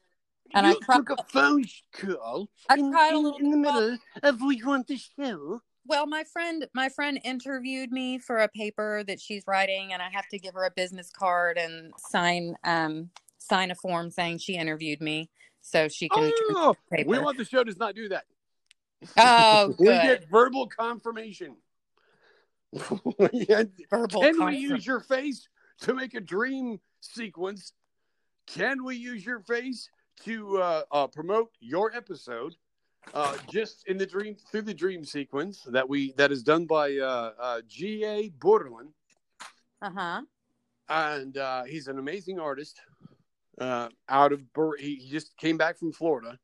[0.55, 2.49] and I tried, took a phone call.
[2.69, 5.61] I in, tried a little in, in the middle of we want the show.
[5.91, 10.09] Well, my friend, my friend interviewed me for a paper that she's writing, and I
[10.09, 14.55] have to give her a business card and sign um sign a form saying she
[14.55, 15.31] interviewed me
[15.63, 16.31] so she can.
[16.51, 18.23] Oh, we want the show does not do that.
[19.17, 21.57] Oh, we get verbal confirmation.
[23.91, 24.21] verbal.
[24.21, 25.49] Can we use your face
[25.81, 27.73] to make a dream sequence?
[28.47, 29.91] Can we use your face
[30.23, 32.55] to uh, uh, promote your episode?
[33.13, 36.97] Uh, just in the dream through the dream sequence that we that is done by
[36.97, 38.29] uh, uh, G.A.
[38.41, 38.91] Borderland.
[39.83, 40.23] Uh huh.
[40.89, 42.81] And uh, he's an amazing artist
[43.61, 44.43] uh, out of
[44.79, 46.39] he, he just came back from Florida.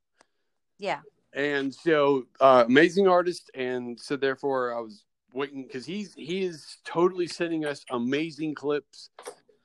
[0.79, 1.01] Yeah.
[1.33, 6.79] And so uh, amazing artist, and so therefore I was waiting because he's he is
[6.85, 9.11] totally sending us amazing clips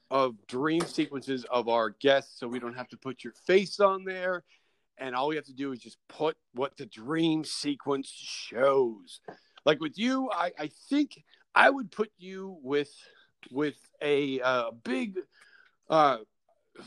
[0.10, 4.04] of dream sequences of our guests, so we don't have to put your face on
[4.04, 4.44] there,
[5.02, 9.20] and all we have to do is just put what the dream sequence shows.
[9.66, 11.24] Like with you, I, I think
[11.56, 12.92] I would put you with
[13.52, 15.18] with a uh, big,
[15.90, 16.18] uh,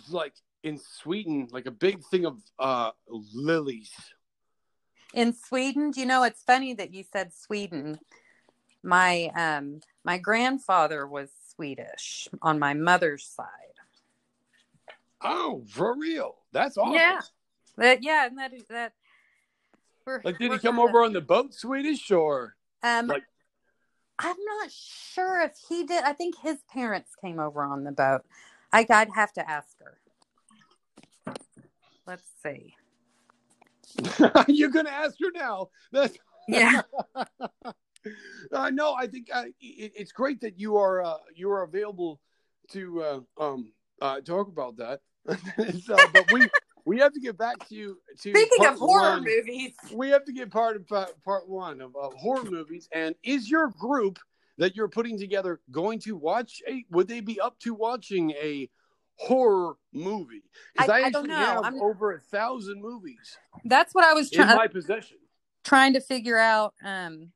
[0.09, 3.91] like in Sweden, like a big thing of uh, lilies.
[5.13, 7.99] In Sweden, do you know it's funny that you said Sweden.
[8.83, 13.49] My um my grandfather was Swedish on my mother's side.
[15.23, 16.37] Oh, for real?
[16.53, 16.95] That's awesome.
[16.95, 17.21] Yeah.
[17.77, 18.93] But yeah, and that that
[20.07, 23.25] we're, Like, did he come over on the boat, Swedish, or Um, like-
[24.19, 26.05] I'm not sure if he did.
[26.05, 28.23] I think his parents came over on the boat.
[28.73, 29.99] I, I'd have to ask her.
[32.07, 32.75] Let's see.
[34.49, 35.71] you're gonna ask her now?
[35.93, 36.17] That's
[36.49, 36.83] Yeah.
[38.53, 42.21] uh, no, I think uh, it, it's great that you are uh, you are available
[42.71, 45.01] to uh, um uh, talk about that.
[45.85, 46.49] so, but we
[46.85, 47.99] we have to get back to you.
[48.23, 49.25] to Speaking of horror one.
[49.25, 52.89] movies, we have to get part of part, part one of, of horror movies.
[52.93, 54.19] And is your group
[54.59, 56.85] that you're putting together going to watch a?
[56.91, 58.69] Would they be up to watching a
[59.17, 60.43] horror movie?
[60.75, 61.37] Because I- I, I don't actually know.
[61.55, 65.17] have I'm- over a thousand movies that's what I was in trying my possession.
[65.65, 66.75] trying to figure out.
[66.85, 67.31] Um,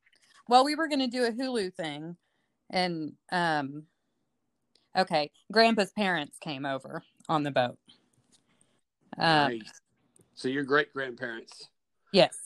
[0.48, 2.16] well, we were going to do a Hulu thing,
[2.70, 3.84] and um,
[4.96, 7.78] okay, Grandpa's parents came over on the boat.
[9.16, 9.72] Um, nice.
[10.34, 11.68] So your great grandparents.
[12.12, 12.36] Yes.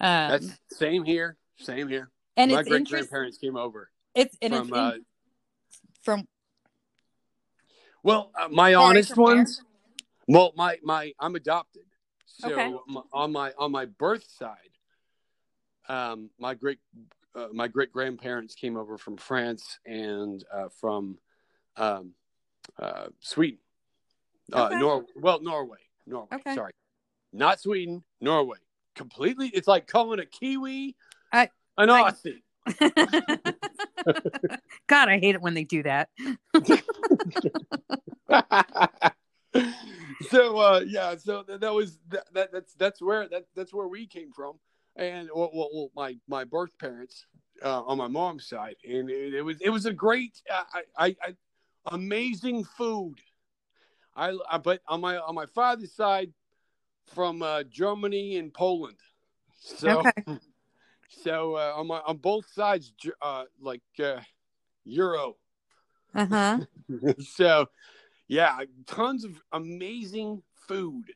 [0.00, 1.36] Um, That's same here.
[1.58, 2.10] Same here.
[2.36, 4.92] and my great grandparents came over It's and from it's in- uh,
[6.02, 6.28] from
[8.02, 9.62] well, uh, my honest ones.
[10.28, 11.84] Well, my my I'm adopted.
[12.26, 12.74] So Okay.
[12.86, 14.56] my, on my on my birth side,
[15.88, 16.78] um, my great
[17.34, 21.18] uh, my great grandparents came over from France and uh, from
[21.76, 22.12] um,
[22.78, 23.58] uh, Sweden,
[24.52, 24.78] uh, Okay.
[24.78, 26.28] Nor well Norway, Norway.
[26.32, 26.54] Okay.
[26.54, 26.72] Sorry,
[27.32, 28.58] not Sweden, Norway.
[28.94, 30.96] Completely, it's like calling a Kiwi
[31.32, 32.42] I- an I- Aussie.
[34.86, 36.08] God, I hate it when they do that.
[40.30, 43.86] so uh yeah so that, that was that, that that's that's where that that's where
[43.86, 44.58] we came from
[44.96, 47.26] and well, well, my my birth parents
[47.64, 51.16] uh on my mom's side and it, it was it was a great I, I
[51.22, 51.34] i
[51.92, 53.16] amazing food
[54.16, 56.32] I, I but on my on my father's side
[57.06, 58.98] from uh germany and poland
[59.60, 60.24] so Okay.
[61.08, 64.20] so uh, on my on both sides uh like uh
[64.84, 65.36] euro
[66.14, 66.58] Uh huh.
[67.18, 67.66] so
[68.28, 71.12] yeah tons of amazing food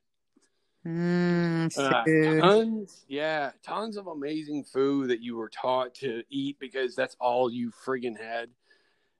[0.86, 2.40] Mm, Uh, food.
[2.40, 7.50] tons yeah tons of amazing food that you were taught to eat because that's all
[7.50, 8.48] you friggin had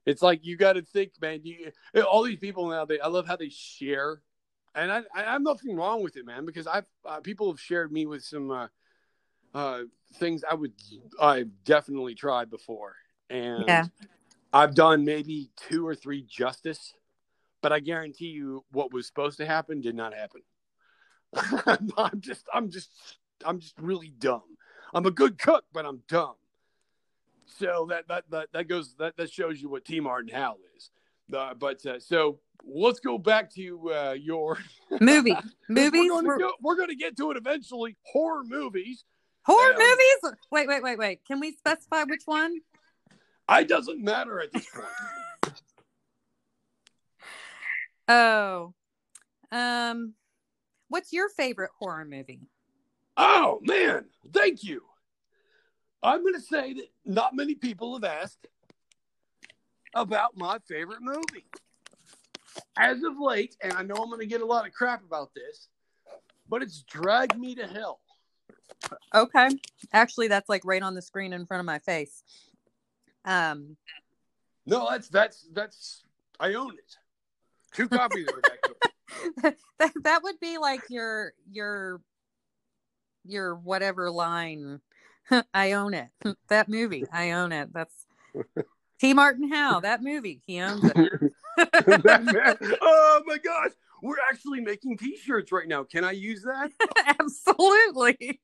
[0.09, 1.71] it's like you got to think man you
[2.11, 4.23] all these people now they i love how they share.
[4.75, 7.93] And i i have nothing wrong with it man because i've uh, people have shared
[7.93, 8.69] me with some uh
[9.55, 9.83] uh
[10.15, 10.73] things i would
[11.21, 12.97] i've definitely tried before.
[13.29, 13.85] And Yeah.
[14.53, 16.95] i've done maybe two or three justice
[17.61, 20.41] but i guarantee you what was supposed to happen did not happen.
[21.99, 22.91] I'm just i'm just
[23.45, 24.57] i'm just really dumb.
[24.95, 26.38] I'm a good cook but i'm dumb
[27.49, 30.91] so that that that, that goes that, that shows you what T Martin Hal is
[31.35, 34.59] uh, but uh, so let's go back to uh, your
[35.01, 35.33] Movie.
[35.33, 36.09] we're Movies.
[36.09, 39.05] going, We're- go, we're going to get to it eventually horror movies
[39.45, 39.85] Horror Yeah.
[40.23, 40.39] movies?
[40.51, 41.21] Wait, wait, wait, wait.
[41.27, 42.59] Can we specify which one?
[43.49, 45.55] I doesn't matter at this point
[48.09, 48.75] Oh.
[49.51, 50.15] Um
[50.89, 52.49] what's your favorite horror movie?
[53.17, 54.83] Oh man, thank you.
[56.03, 58.47] I'm going to say that not many people have asked
[59.95, 61.47] about my favorite movie.
[62.77, 65.31] As of late, and I know I'm going to get a lot of crap about
[65.35, 65.69] this,
[66.49, 68.01] but it's Drag Me to Hell.
[69.15, 69.49] Okay.
[69.93, 72.23] Actually, that's like right on the screen in front of my face.
[73.25, 73.77] Um
[74.67, 76.05] No, that's that's that's
[76.39, 76.97] I own it.
[77.75, 78.59] Two copies of it
[79.79, 82.01] that that would be like your your
[83.25, 84.81] your whatever line.
[85.55, 86.09] I own it.
[86.49, 87.05] That movie.
[87.13, 87.73] I own it.
[87.73, 88.07] That's
[89.01, 89.15] T.
[89.15, 89.81] Martin Howe.
[89.81, 90.41] That movie.
[90.47, 91.33] He owns it.
[92.81, 93.71] Oh my gosh,
[94.03, 95.85] we're actually making T-shirts right now.
[95.85, 96.71] Can I use that?
[97.21, 98.41] Absolutely.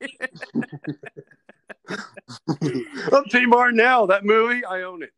[3.13, 4.07] I'm T Martin now.
[4.07, 5.13] That movie, I own it.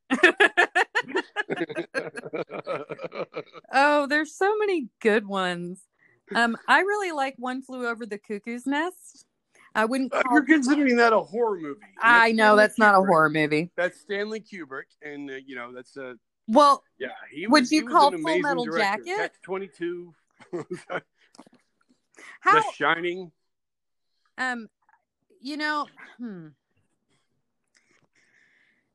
[3.73, 5.81] oh, there's so many good ones.
[6.35, 9.26] Um, I really like One Flew Over the Cuckoo's Nest.
[9.77, 10.23] I wouldn't Uh.
[10.33, 11.81] You're considering that a horror movie.
[12.01, 13.71] I know Stanley that's not a horror movie.
[13.77, 16.15] That's Stanley Kubrick, and uh, you know that's a.
[16.49, 17.09] Well, yeah.
[17.31, 19.05] He Would was, you he call Full Metal director.
[19.05, 19.33] Jacket?
[19.43, 20.15] Twenty Two,
[22.41, 23.33] how The Shining.
[24.39, 24.69] um,
[25.43, 25.87] you know,
[26.19, 26.49] hmm.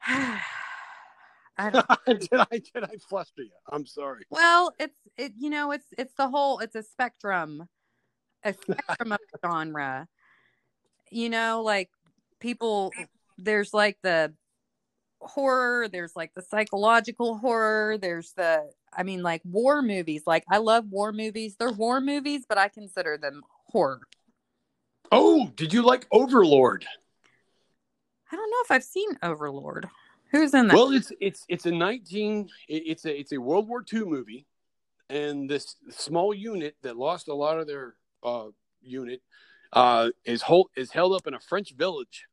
[0.07, 1.69] I
[2.07, 3.51] did I did I fluster you?
[3.69, 4.25] I'm sorry.
[4.31, 5.33] well, it's it.
[5.37, 6.57] You know, it's it's the whole.
[6.57, 7.67] It's a spectrum,
[8.43, 10.07] a spectrum of genre.
[11.11, 11.89] You know, like
[12.39, 12.91] people.
[13.37, 14.33] There's like the
[15.19, 15.87] horror.
[15.87, 17.97] There's like the psychological horror.
[17.97, 18.69] There's the.
[18.93, 20.23] I mean, like war movies.
[20.25, 21.55] Like I love war movies.
[21.57, 24.01] They're war movies, but I consider them horror.
[25.11, 26.85] Oh, did you like Overlord?
[28.31, 29.89] I don't know if I've seen Overlord.
[30.31, 30.75] Who's in that?
[30.75, 34.45] Well, it's it's it's a 19 it's a it's a World War II movie
[35.09, 38.47] and this small unit that lost a lot of their uh
[38.81, 39.21] unit
[39.73, 42.25] uh is hold is held up in a French village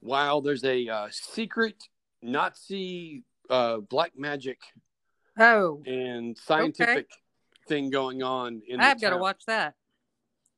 [0.00, 1.88] while there's a uh, secret
[2.22, 4.58] Nazi uh black magic
[5.38, 7.08] oh, and scientific
[7.66, 9.74] thing going on in I've got to watch that.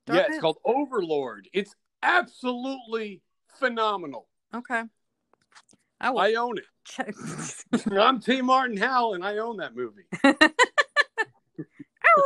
[0.08, 0.38] Yeah, it's Okay.
[0.38, 1.48] called Overlord.
[1.52, 3.22] It's absolutely
[3.58, 4.28] phenomenal.
[4.54, 4.82] Okay.
[6.00, 6.64] I I own it.
[7.92, 8.42] I'm T.
[8.42, 10.04] Martin Howell, and I own that movie.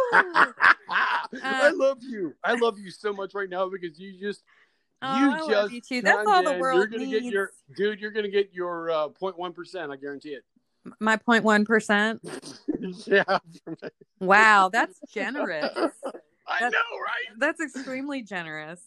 [1.34, 2.34] Uh, I love you.
[2.42, 4.42] I love you so much right now because you just
[5.02, 6.02] Oh, you just love you too.
[6.02, 7.22] That's all the world You're gonna needs.
[7.24, 8.00] get your dude.
[8.00, 9.90] You're gonna get your uh, 0.1 percent.
[9.90, 10.44] I guarantee it.
[10.98, 12.20] My 0.1 percent.
[13.06, 13.38] yeah,
[14.18, 15.70] Wow, that's generous.
[16.46, 17.38] I That's- know, right?
[17.38, 18.80] That's extremely generous.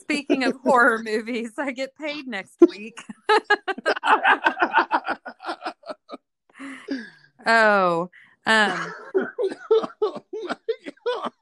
[0.00, 3.02] Speaking of horror movies, I get paid next week.
[7.48, 8.10] Oh,
[8.46, 8.92] um,
[10.02, 10.56] oh my
[11.14, 11.32] god.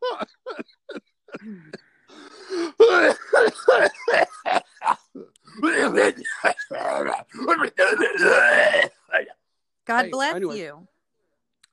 [9.95, 10.59] God Hey, bless anyway.
[10.59, 10.89] you.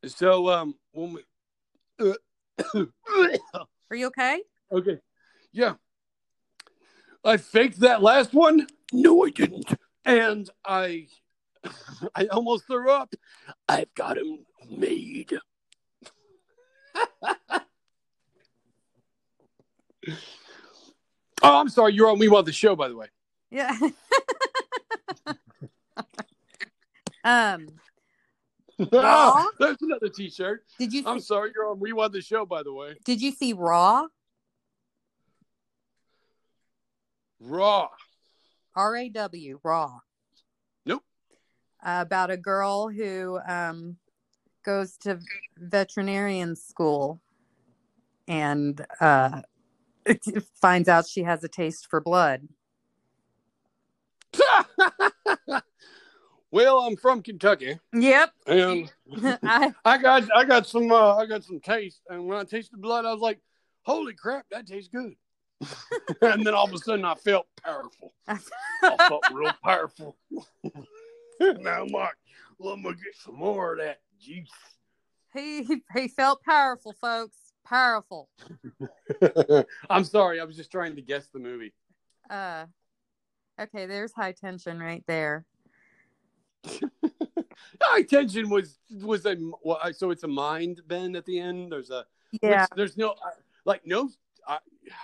[0.06, 1.24] So um when we
[3.90, 4.42] Are you okay?
[4.72, 5.00] Okay.
[5.52, 5.74] Yeah.
[7.26, 8.68] I faked that last one.
[8.94, 9.74] No, I didn't.
[10.06, 11.08] And I
[12.16, 13.12] I almost threw up.
[13.68, 15.34] I've got him made.
[17.26, 17.60] oh,
[21.42, 21.94] I'm sorry.
[21.94, 23.08] You're on We Want the Show, by the way.
[23.50, 23.76] Yeah.
[27.24, 27.68] um,
[28.94, 30.64] Ah, there's another T-shirt.
[30.80, 31.52] did you I'm sorry.
[31.56, 32.96] You're on We Want the Show, by the way.
[33.06, 34.08] did you see Raw?
[37.40, 37.90] Raw.
[38.76, 40.00] R A W Raw.
[40.86, 41.04] Nope.
[41.84, 43.98] about a girl who um
[44.64, 45.20] goes to
[45.58, 47.20] veterinarian school
[48.28, 49.42] and uh
[50.62, 52.48] finds out she has a taste for blood.
[56.52, 58.32] well, I'm from Kentucky, Yep.
[58.48, 58.92] and
[59.44, 62.82] I I got I got some uh, I got some taste, and when I tasted
[62.82, 63.40] blood, I was like,
[63.84, 65.16] "Holy crap, that tastes good!"
[66.22, 68.14] and then all of a sudden, I felt powerful.
[68.28, 68.38] I
[69.08, 70.18] felt real powerful.
[71.40, 72.16] now I'm like,
[72.58, 74.50] well, I'm gonna get some more of that juice.
[75.34, 77.38] he he felt powerful, folks.
[77.64, 78.28] Powerful.
[79.90, 81.74] I'm sorry, I was just trying to guess the movie.
[82.30, 82.66] Uh
[83.60, 85.46] okay, there's high tension right there.
[87.82, 91.72] High tension was was a well, I- so it's a mind bend at the end.
[91.72, 92.06] There's a
[92.42, 92.66] Yeah.
[92.76, 93.16] there's no
[93.66, 94.10] like no
[94.48, 94.58] uh,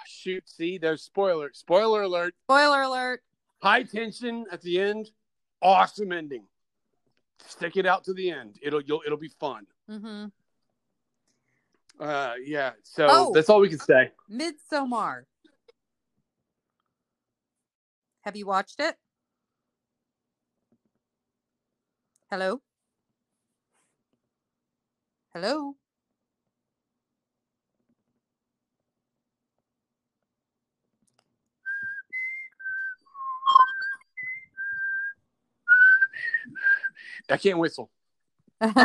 [0.08, 0.47] shoot.
[0.49, 2.36] See, there's spoiler spoiler alert.
[2.45, 3.24] Spoiler alert.
[3.62, 5.12] High tension at the end.
[5.62, 6.45] Awesome ending.
[7.45, 8.58] Stick it out to the end.
[8.62, 9.66] It'll you'll, it'll be fun.
[9.89, 10.26] Mm-hmm.
[11.99, 12.72] Uh, yeah.
[12.84, 13.32] So Oh.
[13.34, 14.12] that's all we can say.
[14.32, 15.24] Midsommar.
[18.22, 18.95] Have you watched it?
[22.30, 22.59] Hello?
[25.34, 25.75] Hello?
[37.30, 37.89] I can't whistle.
[38.59, 38.75] have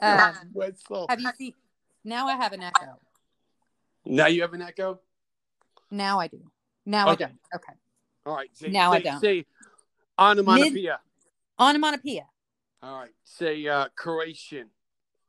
[0.00, 1.06] Um, whistle.
[1.18, 1.54] you seen?
[2.02, 2.98] Now I have an echo.
[4.06, 5.00] Now you have an echo.
[5.90, 6.50] Now I do.
[6.86, 7.32] Now I don't.
[7.54, 7.72] Okay.
[8.24, 8.48] All right.
[8.54, 9.20] Say, Now I don't.
[9.20, 9.44] Say
[10.18, 10.98] onomatopoeia.
[11.62, 12.26] Onomatopoeia.
[12.82, 13.10] All right.
[13.24, 14.68] Say uh, Croatian.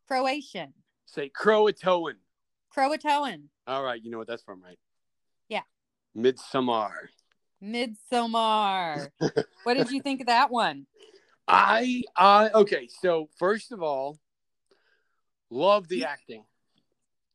[0.08, 0.74] Croatian.
[1.06, 2.14] Say Croatoan.
[2.76, 3.44] Croatoan.
[3.68, 4.02] All right.
[4.02, 4.80] You know what that's from, right?
[5.48, 5.62] Yeah.
[6.16, 7.10] Midsummer.
[7.64, 9.08] Midsommar.
[9.64, 10.86] what did you think of that one?
[11.48, 12.88] I I okay.
[12.88, 14.20] So first of all,
[15.50, 16.44] love the acting.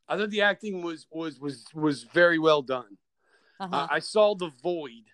[0.09, 2.99] I thought the acting was was was was very well done.
[3.61, 3.75] Uh-huh.
[3.75, 5.05] Uh, I saw The Void,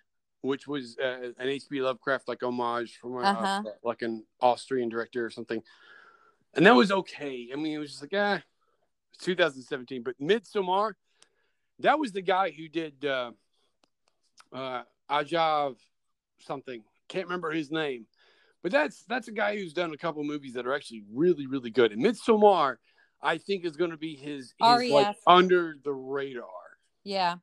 [0.45, 1.81] which was uh, an H.P.
[1.81, 3.63] Lovecraft like homage from uh, Uh-huh.
[3.83, 5.61] like an Austrian director or something,
[6.53, 7.49] and that was okay.
[7.51, 8.41] I mean, it was just like ah,
[9.13, 10.03] it's 2017.
[10.03, 10.93] But Midsommar,
[11.79, 13.31] that was the guy who did uh,
[14.53, 15.75] uh, Ajav
[16.39, 16.83] something.
[17.07, 18.07] Can't remember his name,
[18.63, 21.69] but that's that's a guy who's done a couple movies that are actually really really
[21.71, 21.91] good.
[21.91, 22.77] And Midsommar,
[23.21, 26.47] I think is going to be his, his like under the radar.
[27.03, 27.35] Yeah.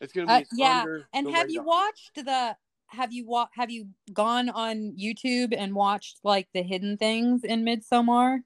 [0.00, 3.70] It's going to be Uh, yeah, And have you watched the have you wa- have
[3.70, 8.40] you gone on YouTube and watched like the hidden things in Midsommar?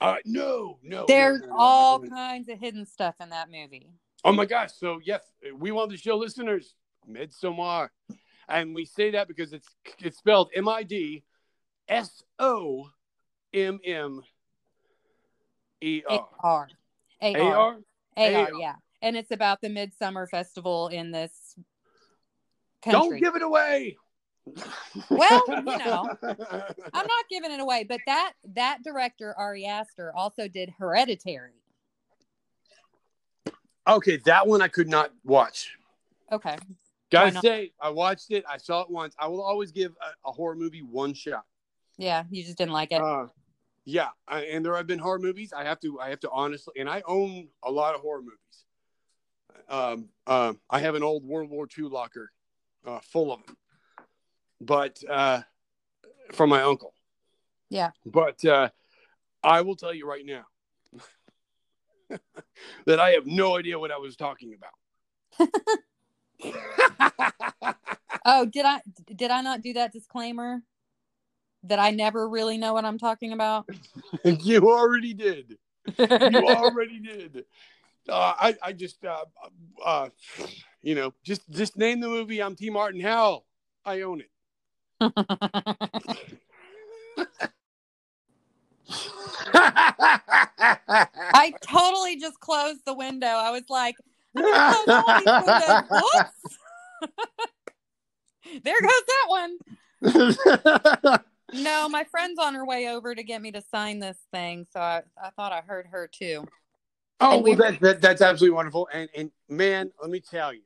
[0.00, 1.00] Uh, no, no.
[1.00, 3.90] no, There's no, no, I all kinds of hidden stuff in that movie.
[4.24, 4.72] Oh my gosh!
[4.72, 5.22] So yes,
[5.56, 6.74] we want to show listeners
[7.08, 7.88] Midsommar,
[8.48, 9.68] and we say that because it's
[9.98, 11.24] it's spelled M I D
[11.88, 12.90] S O
[13.54, 14.22] M M
[15.80, 16.68] E A R R.
[17.22, 17.56] A R.
[17.56, 17.78] R.
[18.18, 18.74] A R, yeah.
[19.06, 21.54] And it's about the Midsummer Festival in this
[22.82, 23.20] country.
[23.20, 23.96] Don't give it away.
[25.08, 30.48] Well, you know, I'm not giving it away, but that that director Ari Aster also
[30.48, 31.52] did Hereditary.
[33.86, 35.76] okay, that one I could not watch.
[36.32, 36.56] Okay.
[37.12, 37.44] Gotta not?
[37.44, 38.44] say, I watched it.
[38.50, 39.14] I saw it once.
[39.20, 41.44] I will always give a, a horror movie one shot.
[41.96, 43.00] Yeah, you just didn't like it.
[43.00, 43.28] Uh,
[43.84, 45.52] yeah, I, and there have been horror movies.
[45.56, 48.65] I have to, I have to honestly, and I own a lot of horror movies.
[49.68, 52.30] Um, um, I have an old World War II locker
[52.86, 53.56] uh, full of them,
[54.60, 55.40] but uh,
[56.32, 56.94] from my uncle.
[57.68, 57.90] Yeah.
[58.04, 58.70] But uh,
[59.42, 60.44] I will tell you right now
[62.86, 64.70] that I have no idea what I was talking about.
[68.28, 68.80] Oh, did I
[69.14, 70.60] did I not do that disclaimer?
[71.62, 73.66] That I never really know what I'm talking about.
[74.24, 75.56] you already did.
[75.96, 77.44] you already did.
[78.08, 79.24] Uh, I I just uh,
[79.84, 80.08] uh,
[80.82, 82.42] you know just just name the movie.
[82.42, 82.70] I'm T.
[82.70, 83.00] Martin.
[83.00, 83.46] Hell,
[83.84, 84.30] I own it.
[91.38, 93.26] I totally just closed the window.
[93.26, 93.96] I was like,
[94.36, 95.82] I'm gonna close all these windows.
[95.90, 96.58] Whoops.
[98.64, 99.58] there goes that one.
[101.52, 104.80] No, my friend's on her way over to get me to sign this thing, so
[104.80, 106.44] I, I thought I heard her too.
[107.20, 108.88] Oh, well, that, that that's absolutely wonderful.
[108.92, 110.62] And and man, let me tell you,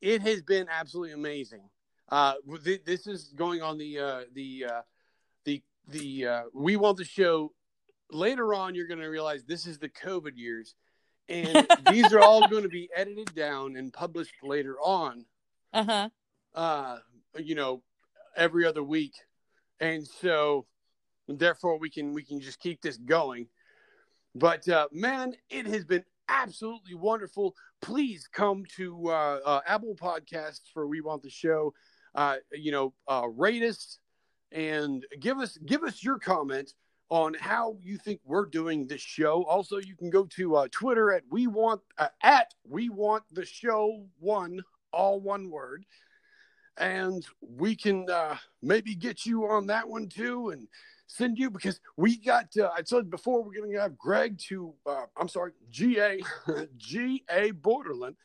[0.00, 1.68] it has been absolutely amazing.
[2.08, 4.80] Uh, th- this is going on the uh, the uh,
[5.44, 7.52] the the uh, we want the show.
[8.12, 10.76] Later on, you're going to realize this is the COVID years,
[11.28, 15.24] and these are all going to be edited down and published later on.
[15.72, 16.08] Uh huh.
[16.54, 16.98] uh,
[17.38, 17.82] you know,
[18.36, 19.14] every other week,
[19.80, 20.66] and so
[21.28, 23.48] therefore we can we can just keep this going.
[24.38, 27.54] But uh, man, it has been absolutely wonderful.
[27.80, 31.72] Please come to uh, uh, Apple Podcasts for We Want the Show.
[32.14, 33.98] Uh, you know, uh, rate us
[34.52, 36.74] and give us give us your comment
[37.08, 39.44] on how you think we're doing this show.
[39.44, 41.80] Also, you can go to uh, Twitter at we want
[42.22, 44.60] at we want the show one
[44.92, 45.84] all one word
[46.78, 48.06] and we can
[48.62, 50.68] maybe get you on that one too and
[51.06, 54.74] send you because we got uh, i said before we're going to have greg to
[54.86, 56.20] uh, i'm sorry ga
[56.90, 58.16] ga borderland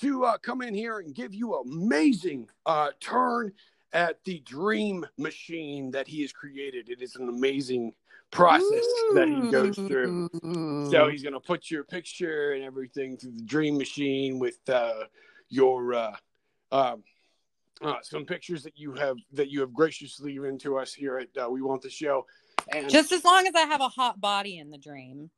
[0.00, 3.52] to uh, come in here and give you an amazing uh, turn
[3.92, 6.88] at the dream machine that he has created.
[6.88, 7.92] It is an amazing
[8.30, 10.28] process that he goes through.
[10.90, 15.04] So he's going to put your picture and everything through the dream machine with uh,
[15.48, 16.16] your uh,
[16.70, 17.02] um,
[17.82, 21.28] uh, some pictures that you have that you have graciously given to us here at
[21.42, 22.26] uh, We Want the Show.
[22.72, 25.30] And Just as long as I have a hot body in the dream.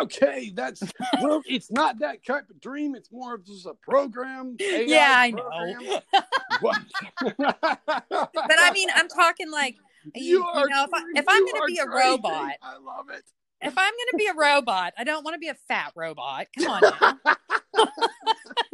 [0.00, 0.82] okay, that's
[1.20, 2.94] well, it's not that type of dream.
[2.94, 4.56] It's more of just a program.
[4.60, 5.42] AI yeah, I know.
[5.42, 6.02] program.
[6.62, 9.76] but But, I mean, I'm talking like
[10.14, 12.08] you, you are know, if, I, if I'm going to be a crazy.
[12.08, 13.24] robot, I love it.
[13.60, 16.46] if I'm going to be a robot, I don't want to be a fat robot.
[16.58, 17.36] Come on now.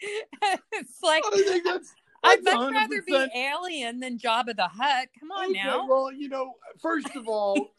[0.72, 1.94] it's like I think that's.
[2.22, 5.08] I'd much rather be alien than Jabba the Hutt.
[5.18, 5.86] Come on Okay, now.
[5.88, 7.72] Well, you know, first of all,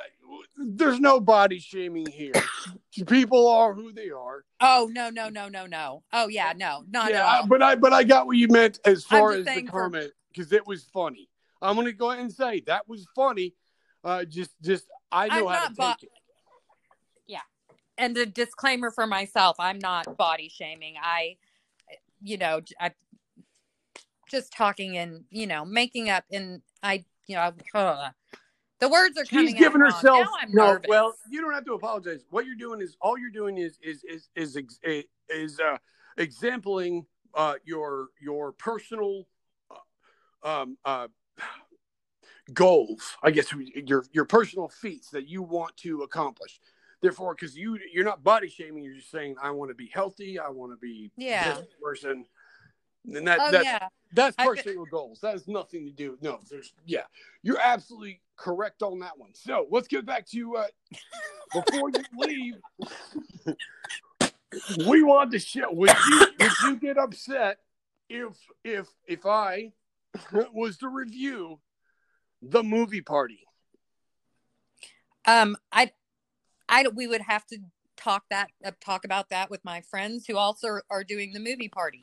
[0.58, 2.32] there's no body shaming here.
[3.06, 4.44] People are who they are.
[4.60, 6.02] Oh no no no no no.
[6.12, 7.46] Oh yeah no not yeah, at all.
[7.46, 10.66] but I but I got what you meant as far as the comment because it
[10.66, 11.28] was funny.
[11.62, 13.54] I'm gonna go ahead and say that was funny.
[14.02, 16.10] Uh, just just I know I'm how to bo- take it.
[17.28, 17.40] Yeah,
[17.98, 21.36] and a disclaimer for myself i'm not body shaming i
[22.22, 22.90] you know i
[24.30, 28.10] just talking and you know making up and i you know uh,
[28.80, 30.28] the words are coming She's giving herself.
[30.50, 32.24] no, well, you don't have to apologize.
[32.30, 35.78] What you're doing is all you're doing is is is is ex- is, is uh,
[36.16, 39.26] exempling uh, your your personal
[39.70, 41.08] uh, um, uh,
[42.52, 43.16] goals.
[43.22, 46.60] I guess your your personal feats that you want to accomplish.
[47.00, 50.38] Therefore, because you you're not body shaming, you're just saying I want to be healthy.
[50.38, 51.54] I want to be Yeah.
[51.60, 52.24] this person.
[53.14, 53.88] And that, Oh that's, yeah.
[54.12, 55.20] that's I personal goals.
[55.20, 56.18] That has nothing to do.
[56.20, 57.04] No, there's yeah,
[57.42, 59.34] you're absolutely correct on that one.
[59.34, 60.66] So let's get back to uh,
[61.54, 62.54] before you leave.
[64.86, 65.70] we want to show.
[65.70, 67.58] Would you would you get upset
[68.08, 69.72] if if if I
[70.52, 71.60] was to review
[72.42, 73.40] the movie party?
[75.24, 75.92] Um, I,
[76.68, 77.58] I, we would have to
[77.96, 81.68] talk that uh, talk about that with my friends who also are doing the movie
[81.68, 82.02] party.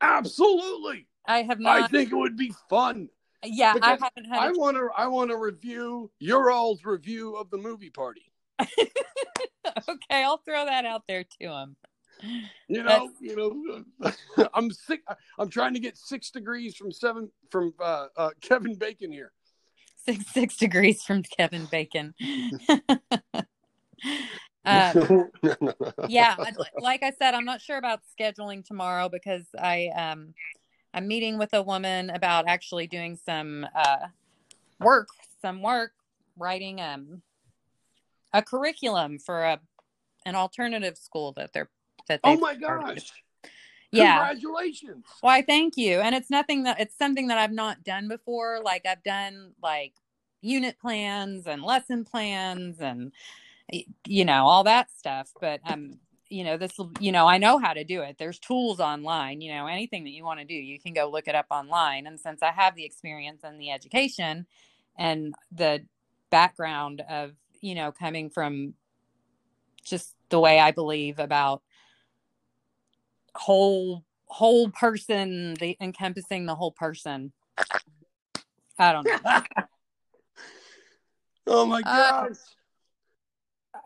[0.00, 1.06] Absolutely.
[1.26, 3.08] I have I think it would be fun.
[3.44, 4.50] yeah, I haven't had.
[4.50, 4.88] a- want to.
[4.96, 8.32] I want to review your all's review of the movie party.
[8.60, 11.76] okay, I'll throw that out there to him.
[12.68, 14.10] You know, you know,
[14.54, 15.02] I'm sick.
[15.38, 19.32] I'm trying to get six degrees from seven from uh, uh, Kevin Bacon here.
[20.04, 22.14] Six six degrees from Kevin Bacon.
[24.66, 25.30] um,
[26.08, 26.34] yeah,
[26.80, 30.34] like I said, I'm not sure about scheduling tomorrow because I um
[30.92, 34.08] I'm meeting with a woman about actually doing some uh
[34.80, 35.08] work,
[35.40, 35.92] some work
[36.36, 37.22] writing um
[38.32, 39.60] a curriculum for a
[40.24, 41.70] an alternative school that they're
[42.08, 43.12] that they oh my gosh!
[43.92, 44.16] yeah.
[44.16, 45.04] Congratulations!
[45.20, 46.00] why thank you.
[46.00, 48.60] And it's nothing that it's something that i've not done before.
[48.64, 49.92] Like i've done like
[50.42, 53.12] unit plans and lesson plans and
[54.06, 55.98] you know all that stuff but um
[56.28, 58.16] you know this you know i know how to do it.
[58.18, 61.28] There's tools online you know anything that you want to do you can go look
[61.28, 62.06] it up online.
[62.06, 64.46] And since i have the experience and the education
[64.96, 65.84] and the
[66.30, 68.74] background of you know coming from
[69.84, 71.62] just the way i believe about
[73.34, 77.32] whole whole person the encompassing the whole person
[78.78, 79.42] i don't know.
[81.48, 82.36] Oh my Uh, gosh!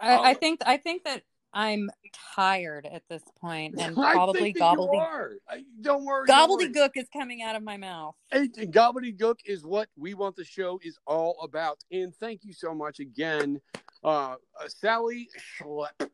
[0.00, 0.34] I, I Oh.
[0.34, 1.22] think I think that
[1.52, 1.90] I'm
[2.36, 5.38] tired at this point, and probably gobbledygook Don't worry.
[5.80, 6.90] don't worry.
[6.96, 8.14] is coming out of my mouth.
[8.32, 11.78] And gobbledygook is what we want the show is all about.
[11.90, 13.60] And thank you so much again,
[14.04, 14.36] uh, uh,
[14.68, 15.28] Sally
[15.58, 16.08] Schlepp.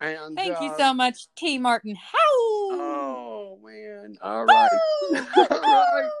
[0.00, 1.58] And Thank you uh, so much, T.
[1.58, 1.96] Martin.
[1.96, 2.16] How?
[2.70, 4.16] Oh man!
[4.22, 4.70] All right,
[5.36, 6.10] all right.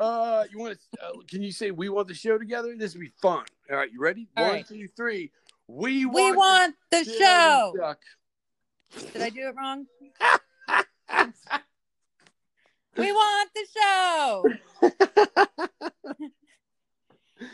[0.00, 1.04] Uh, you want to?
[1.04, 2.72] Uh, can you say we want the show together?
[2.76, 3.44] This would be fun.
[3.68, 4.28] All right, you ready?
[4.36, 4.66] All One, right.
[4.68, 5.32] two, three.
[5.68, 6.14] We want.
[6.16, 7.74] we want the show.
[7.78, 8.00] Duck.
[9.12, 9.86] Did I do it wrong?
[12.96, 14.44] We want the show.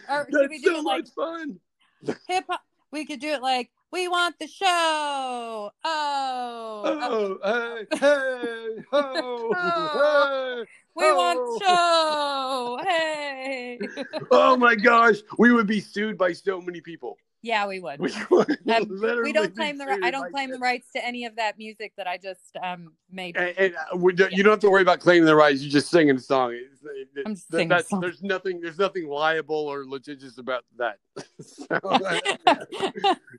[0.08, 1.60] Or should we That's do so it like fun.
[2.28, 2.62] hip hop?
[2.90, 5.70] We could do it like we want the show.
[5.84, 10.64] Oh, Oh, hey, hey, ho, Oh.
[10.64, 10.83] hey.
[10.94, 12.78] We want show.
[12.88, 13.78] Hey.
[14.30, 17.16] Oh my gosh, we would be sued by so many people.
[17.42, 18.00] yeah, we would.
[18.00, 18.88] We, would Um,
[19.22, 22.06] we don't claim the I don't claim the rights to any of that music that
[22.06, 23.36] I just um made.
[23.36, 25.60] And, and uh, don't, you don't have to worry about claiming the rights.
[25.62, 26.52] You're just singing a song.
[26.52, 26.70] It-
[27.16, 28.00] it- I'm that- singing a song.
[28.00, 28.60] There's nothing.
[28.60, 30.98] There's nothing liable or litigious about that.
[31.40, 31.64] So,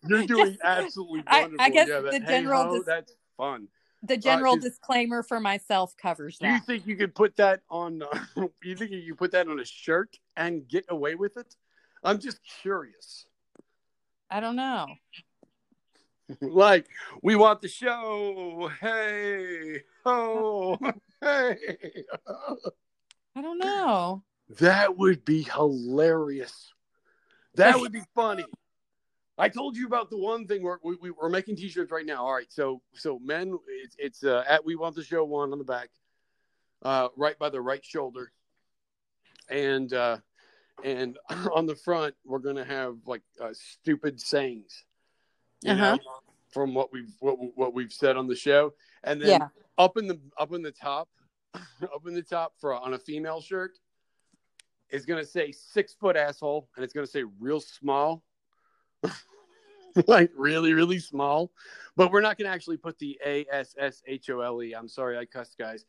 [0.07, 1.69] you're doing absolutely I- I wonderful.
[1.73, 3.67] guess yeah, that, the hey general ho, dis- that's fun.
[4.07, 8.01] The general is- disclaimer for myself covers Do you think you could put that on?
[8.03, 11.55] Uh, you think you could put that on a shirt and get away with it?
[12.03, 13.25] I'm just curious.
[14.29, 14.87] I don't know.
[16.41, 16.87] like
[17.21, 18.69] we want the show.
[18.79, 20.77] Hey, oh,
[21.21, 21.57] hey.
[23.35, 24.23] I don't know.
[24.59, 26.73] That would be hilarious.
[27.55, 28.45] That would be funny.
[29.37, 32.25] I told you about the one thing we're we, we, we're making T-shirts right now.
[32.25, 35.57] All right, so so men, it's it's uh, at we want the show one on
[35.57, 35.89] the back,
[36.83, 38.31] uh, right by the right shoulder,
[39.49, 40.17] and uh,
[40.83, 41.17] and
[41.53, 44.85] on the front we're gonna have like uh, stupid sayings,
[45.67, 45.95] Uh-huh.
[45.95, 45.99] know,
[46.49, 48.73] from what we've what, what we've said on the show,
[49.03, 49.47] and then Yeah.
[49.77, 51.09] up in the up in the top,
[51.53, 53.77] up in the top for on a female shirt
[54.91, 58.23] is gonna say six foot asshole, and it's gonna say real small,
[60.07, 61.51] like really really small.
[61.95, 64.73] But we're not gonna actually put the A S S H O L E.
[64.73, 65.85] I'm sorry, I cussed, guys.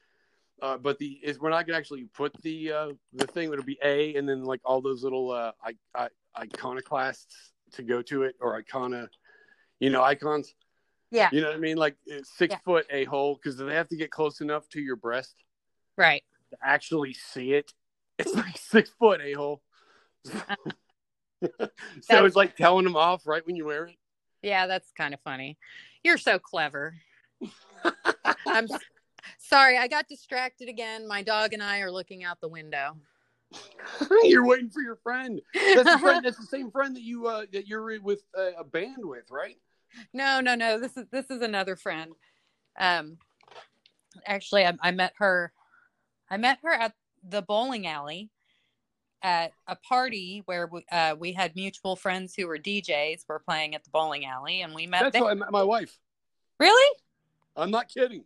[0.62, 3.52] Uh, but the is we're not gonna actually put the uh, the thing.
[3.52, 6.08] It'll be A, and then like all those little uh, I, I,
[6.38, 9.08] iconoclasts to go to it, or icona,
[9.80, 10.54] you know, icons.
[11.10, 11.28] Yeah.
[11.32, 11.76] You know what I mean?
[11.76, 12.58] Like six Yeah.
[12.64, 15.34] foot a hole because they have to get close enough to your breast
[15.96, 16.24] Right.
[16.50, 17.72] to actually see it.
[18.18, 19.62] It's like six foot a hole.
[22.02, 23.96] so it's like telling them off right when you wear it.
[24.42, 25.58] Yeah, that's kind of funny.
[26.04, 26.96] You're so clever.
[28.46, 28.68] I'm
[29.38, 31.06] sorry, I got distracted again.
[31.06, 32.96] My dog and I are looking out the window.
[34.22, 35.40] you're waiting for your friend.
[35.54, 36.20] That's the friend.
[36.24, 39.56] That's the same friend that you uh, that you're with uh, a band with, right?
[40.12, 40.78] no, no, no.
[40.78, 42.12] This is this is another friend.
[42.78, 43.18] Um,
[44.26, 45.52] actually, I, I met her
[46.30, 46.94] I met her at
[47.28, 48.30] the bowling alley
[49.22, 53.74] at a party where we, uh, we had mutual friends who were DJs were playing
[53.74, 55.22] at the bowling alley, and we met That's there.
[55.22, 55.98] how I met my wife.
[56.60, 56.98] Really?
[57.56, 58.24] I'm not kidding.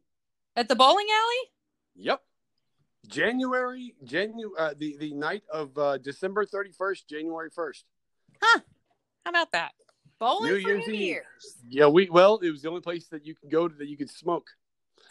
[0.56, 1.50] At the bowling alley?
[1.96, 2.22] Yep.
[3.08, 7.84] January, Janu- uh, the the night of uh, December 31st, January 1st.
[8.42, 8.60] Huh?
[9.24, 9.72] How about that?
[10.18, 11.00] Bowling New Year's New Eve.
[11.00, 11.56] Year's.
[11.68, 13.96] Yeah, we well, it was the only place that you could go to that you
[13.96, 14.48] could smoke.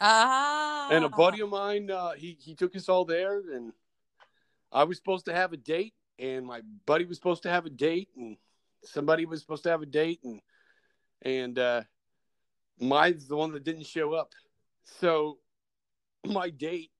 [0.00, 0.88] Ah.
[0.90, 3.72] And a buddy of mine, uh, he he took us all there, and
[4.72, 7.70] I was supposed to have a date, and my buddy was supposed to have a
[7.70, 8.36] date, and
[8.84, 10.40] somebody was supposed to have a date, and
[11.22, 11.82] and uh,
[12.78, 14.32] mine's the one that didn't show up.
[14.84, 15.38] So
[16.24, 16.90] my date,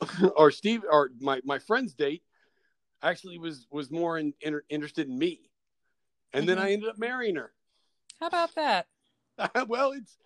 [0.36, 2.22] or Steve, or my my friend's date,
[3.02, 5.50] actually was was more in, inter- interested in me,
[6.32, 6.62] and then Mhm.
[6.62, 7.52] I ended up marrying her.
[8.20, 8.86] How about that?
[9.68, 10.16] well, it's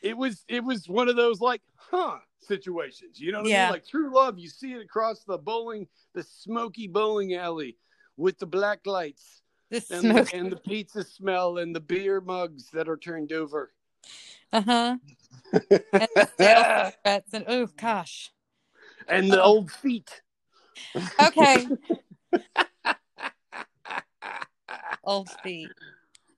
[0.00, 3.18] it was it was one of those like huh situations.
[3.18, 3.62] You know what I Yeah.
[3.64, 3.70] mean?
[3.72, 4.38] Like true love.
[4.38, 7.76] You see it across the bowling, the smoky bowling alley
[8.16, 12.70] with the black lights The and the, and the pizza smell and the beer mugs
[12.70, 13.72] that are turned over.
[14.52, 14.96] Uh huh.
[15.98, 16.94] And the
[17.32, 18.30] and oh gosh.
[19.08, 20.22] and the old feet.
[21.20, 21.66] Okay.
[25.04, 25.70] Old feet.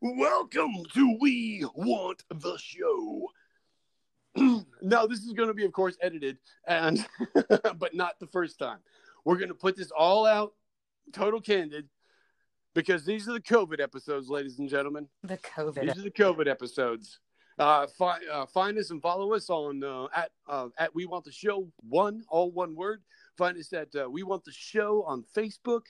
[0.00, 3.28] Welcome to We Want the Show.
[4.82, 7.06] no, this is going to be, of course, edited, and
[7.78, 8.78] but not the first time.
[9.24, 10.54] We're going to put this all out,
[11.12, 11.88] total candid,
[12.74, 15.08] because these are the COVID episodes, ladies and gentlemen.
[15.22, 15.82] The COVID.
[15.82, 17.20] These are the COVID episodes.
[17.58, 21.24] Uh, fi- uh, find us and follow us on uh, at uh, at We Want
[21.24, 23.02] the Show one, all one word.
[23.36, 25.82] Find us at uh, We Want the Show on Facebook,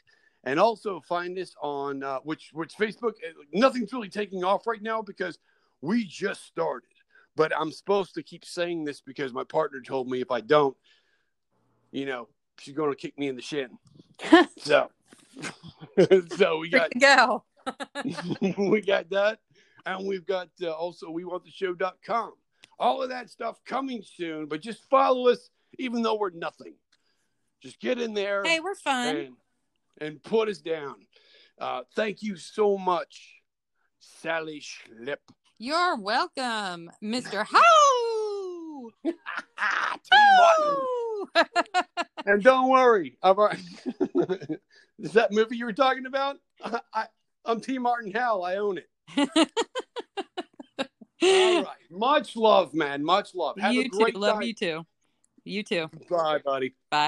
[0.45, 3.13] and also find us on uh, which which Facebook.
[3.53, 5.39] Nothing's really taking off right now because
[5.83, 6.89] we just started.
[7.39, 10.77] But I'm supposed to keep saying this because my partner told me if I don't,
[11.93, 12.27] you know,
[12.59, 13.79] she's going to kick me in the shin.
[14.59, 14.89] So,
[16.37, 17.45] so we got go.
[18.59, 19.39] we got that
[19.87, 22.33] and we've got uh, also we want the show.com
[22.79, 26.75] all of that stuff coming soon but just follow us even though we're nothing
[27.63, 29.17] just get in there Hey, we're fun.
[29.17, 29.35] and,
[30.01, 30.97] and put us down
[31.61, 33.43] uh, thank you so much
[34.01, 35.19] sally schlip
[35.61, 37.45] You're welcome, Mr.
[37.45, 38.91] How.
[39.05, 40.17] T.
[42.27, 43.63] And don't worry I've already...
[45.01, 47.07] is that movie you were talking about I, I,
[47.45, 49.27] i'm t martin howell i own it all
[51.65, 54.21] right much love man much love have you a great too.
[54.21, 54.43] Love time.
[54.43, 54.87] you too.
[55.45, 55.89] You too.
[56.11, 56.75] Bye, buddy.